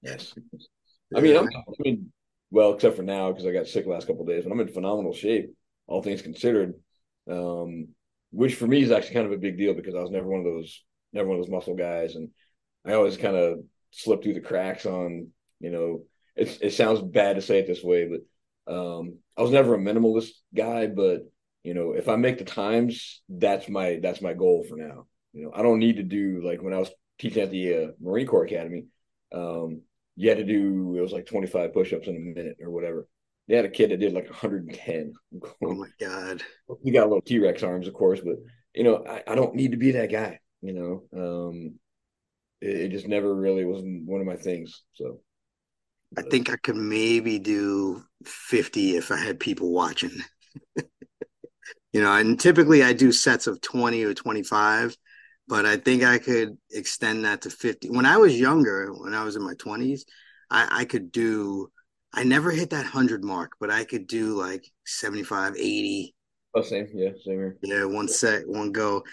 [0.00, 0.32] Yes.
[1.14, 2.10] I mean, I'm, I mean,
[2.50, 5.12] well, except for now because I got sick last couple days, but I'm in phenomenal
[5.12, 5.52] shape,
[5.86, 6.74] all things considered.
[7.30, 7.88] Um,
[8.30, 10.40] which for me is actually kind of a big deal because I was never one
[10.40, 12.30] of those, never one of those muscle guys, and
[12.86, 13.58] I always kind of
[13.90, 15.28] slip through the cracks on,
[15.58, 16.04] you know,
[16.34, 19.78] it's it sounds bad to say it this way, but um, I was never a
[19.78, 21.29] minimalist guy, but
[21.62, 25.06] you know, if I make the times, that's my that's my goal for now.
[25.32, 27.86] You know, I don't need to do like when I was teaching at the uh,
[28.00, 28.86] Marine Corps Academy.
[29.32, 29.82] Um,
[30.16, 33.06] you had to do it was like 25 push-ups in a minute or whatever.
[33.46, 35.12] They had a kid that did like 110.
[35.62, 36.42] Oh my god!
[36.84, 38.36] He got a little T-Rex arms, of course, but
[38.74, 40.38] you know, I, I don't need to be that guy.
[40.62, 41.78] You know, um,
[42.60, 44.82] it, it just never really was one of my things.
[44.94, 45.20] So
[46.16, 50.12] I think I could maybe do 50 if I had people watching.
[51.92, 54.96] you know, and typically I do sets of 20 or 25,
[55.48, 57.90] but I think I could extend that to 50.
[57.90, 60.02] When I was younger, when I was in my 20s,
[60.50, 61.70] I, I could do,
[62.12, 66.14] I never hit that 100 mark, but I could do like 75, 80.
[66.54, 66.88] Oh, same.
[66.94, 67.56] Yeah, same here.
[67.62, 69.04] Yeah, one set, one go.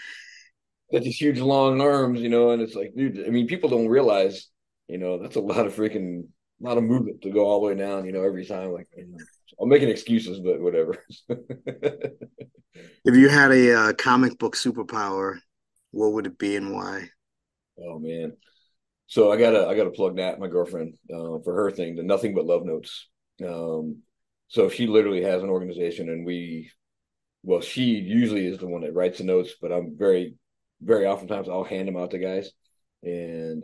[0.92, 3.88] Got these huge long arms, you know, and it's like, dude, I mean, people don't
[3.88, 4.48] realize,
[4.88, 6.24] you know, that's a lot of freaking
[6.60, 8.72] a lot of movement to go all the way down, you know, every time.
[8.72, 9.18] Like, you know,
[9.60, 11.04] I'm making excuses, but whatever.
[11.28, 15.38] if you had a uh, comic book superpower,
[15.90, 17.08] what would it be and why?
[17.80, 18.36] Oh man,
[19.06, 22.34] so I gotta I gotta plug that my girlfriend uh, for her thing, the nothing
[22.34, 23.08] but love notes.
[23.44, 24.02] Um,
[24.48, 26.70] so she literally has an organization, and we,
[27.42, 30.34] well, she usually is the one that writes the notes, but I'm very,
[30.80, 32.50] very oftentimes I'll hand them out to guys,
[33.02, 33.62] and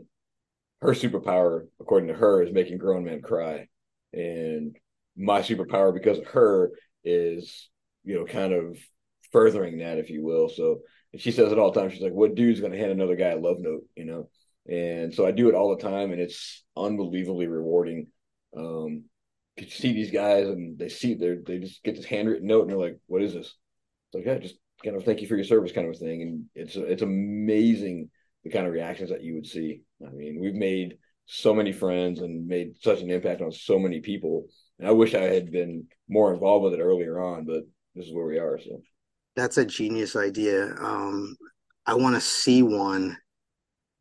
[0.81, 3.69] her superpower, according to her, is making grown men cry.
[4.13, 4.77] And
[5.17, 6.73] my superpower, because of her,
[7.05, 7.69] is,
[8.05, 8.79] you know, kind of
[9.33, 10.49] furthering that, if you will.
[10.49, 10.81] So
[11.17, 11.91] she says it all the time.
[11.91, 14.29] She's like, what dude's going to hand another guy a love note, you know?
[14.67, 18.07] And so I do it all the time, and it's unbelievably rewarding.
[18.57, 19.05] Um,
[19.57, 22.71] you see these guys, and they see they they just get this handwritten note, and
[22.71, 25.45] they're like, "What is this?" It's like, "Yeah, just kind of thank you for your
[25.45, 28.11] service, kind of a thing." And it's it's amazing
[28.43, 29.83] the kind of reactions that you would see.
[30.05, 30.97] I mean, we've made
[31.27, 34.47] so many friends and made such an impact on so many people.
[34.79, 37.63] And I wish I had been more involved with it earlier on, but
[37.95, 38.59] this is where we are.
[38.59, 38.83] So
[39.37, 40.75] that's a genius idea.
[40.79, 41.37] Um,
[41.87, 43.17] I want to see one.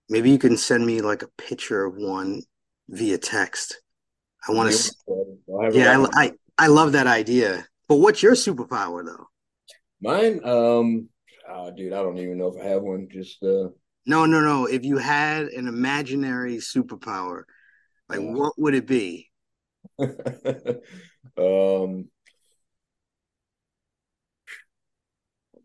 [0.09, 2.41] Maybe you can send me like a picture of one
[2.89, 3.81] via text.
[4.47, 4.77] I want to.
[4.77, 4.91] See...
[5.71, 7.65] Yeah, I, I I love that idea.
[7.87, 9.27] But what's your superpower though?
[10.01, 11.09] Mine, um,
[11.49, 13.07] oh, dude, I don't even know if I have one.
[13.11, 13.69] Just uh,
[14.05, 14.65] no, no, no.
[14.65, 17.43] If you had an imaginary superpower,
[18.09, 18.31] like yeah.
[18.31, 19.29] what would it be?
[21.37, 22.09] um,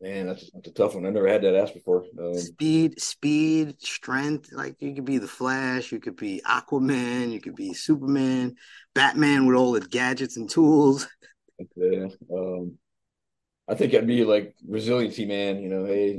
[0.00, 1.06] man, that's, that's a tough one.
[1.06, 2.04] I never had that asked before.
[2.18, 4.52] Um, speed, speed, strength.
[4.52, 8.54] Like you could be the Flash, you could be Aquaman, you could be Superman,
[8.94, 11.08] Batman with all the gadgets and tools.
[11.76, 12.06] Yeah.
[12.32, 12.78] Um,
[13.68, 15.60] I think I'd be like resiliency man.
[15.60, 16.18] You know, hey,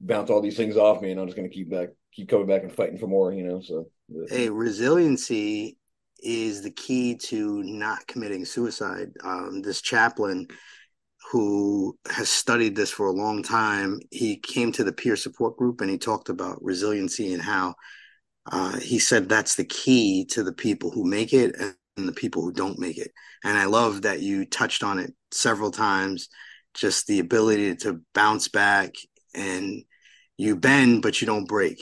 [0.00, 2.46] bounce all these things off me, and I'm just going to keep back, keep coming
[2.46, 3.32] back and fighting for more.
[3.32, 3.88] You know, so
[4.28, 5.75] hey, resiliency
[6.22, 9.10] is the key to not committing suicide.
[9.22, 10.46] Um, this chaplain
[11.30, 15.80] who has studied this for a long time, he came to the peer support group
[15.80, 17.74] and he talked about resiliency and how
[18.50, 22.42] uh, he said that's the key to the people who make it and the people
[22.42, 23.10] who don't make it.
[23.44, 26.28] And I love that you touched on it several times,
[26.74, 28.92] just the ability to bounce back
[29.34, 29.82] and
[30.36, 31.80] you bend but you don't break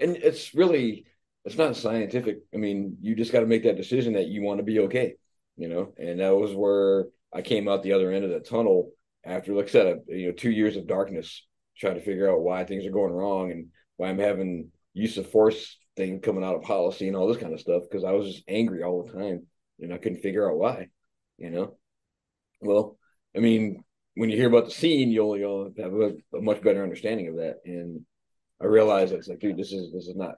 [0.00, 1.04] and it's really
[1.44, 2.38] it's not scientific.
[2.54, 5.14] I mean you just got to make that decision that you want to be okay
[5.56, 5.92] you know?
[5.98, 8.90] And that was where i came out the other end of the tunnel
[9.24, 12.64] after like i said you know two years of darkness trying to figure out why
[12.64, 13.66] things are going wrong and
[13.96, 17.52] why i'm having use of force thing coming out of policy and all this kind
[17.52, 19.46] of stuff because i was just angry all the time
[19.78, 20.88] and i couldn't figure out why
[21.38, 21.76] you know?
[22.60, 22.98] Well
[23.36, 23.84] i mean
[24.14, 27.36] when you hear about the scene, you'll you'll have a, a much better understanding of
[27.36, 27.60] that.
[27.64, 28.04] And
[28.60, 30.34] I realized it's like, dude, this is this is not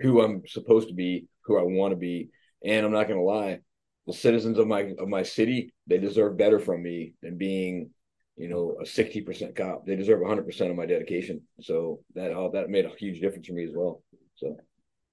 [0.00, 2.30] who I'm supposed to be, who I want to be.
[2.64, 3.60] And I'm not gonna lie,
[4.06, 7.90] the citizens of my of my city, they deserve better from me than being,
[8.36, 9.86] you know, a 60% cop.
[9.86, 11.42] They deserve 100% of my dedication.
[11.60, 14.02] So that all that made a huge difference for me as well.
[14.36, 14.56] So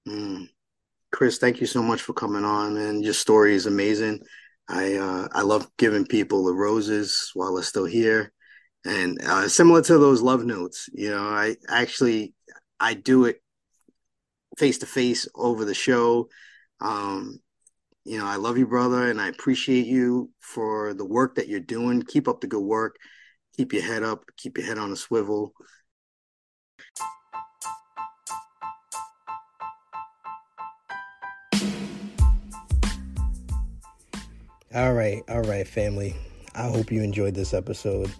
[0.08, 0.48] mm.
[1.10, 4.20] Chris, thank you so much for coming on, and your story is amazing.
[4.68, 8.32] I uh, I love giving people the roses while they're still here,
[8.84, 10.88] and uh, similar to those love notes.
[10.92, 12.34] You know, I actually
[12.78, 13.40] I do it
[14.58, 16.28] face to face over the show.
[16.80, 17.40] Um,
[18.04, 21.60] you know, I love you, brother, and I appreciate you for the work that you're
[21.60, 22.02] doing.
[22.02, 22.96] Keep up the good work.
[23.56, 24.24] Keep your head up.
[24.36, 25.52] Keep your head on a swivel.
[34.74, 36.14] All right, all right, family.
[36.54, 38.12] I hope you enjoyed this episode.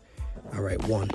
[0.54, 1.08] All right, one.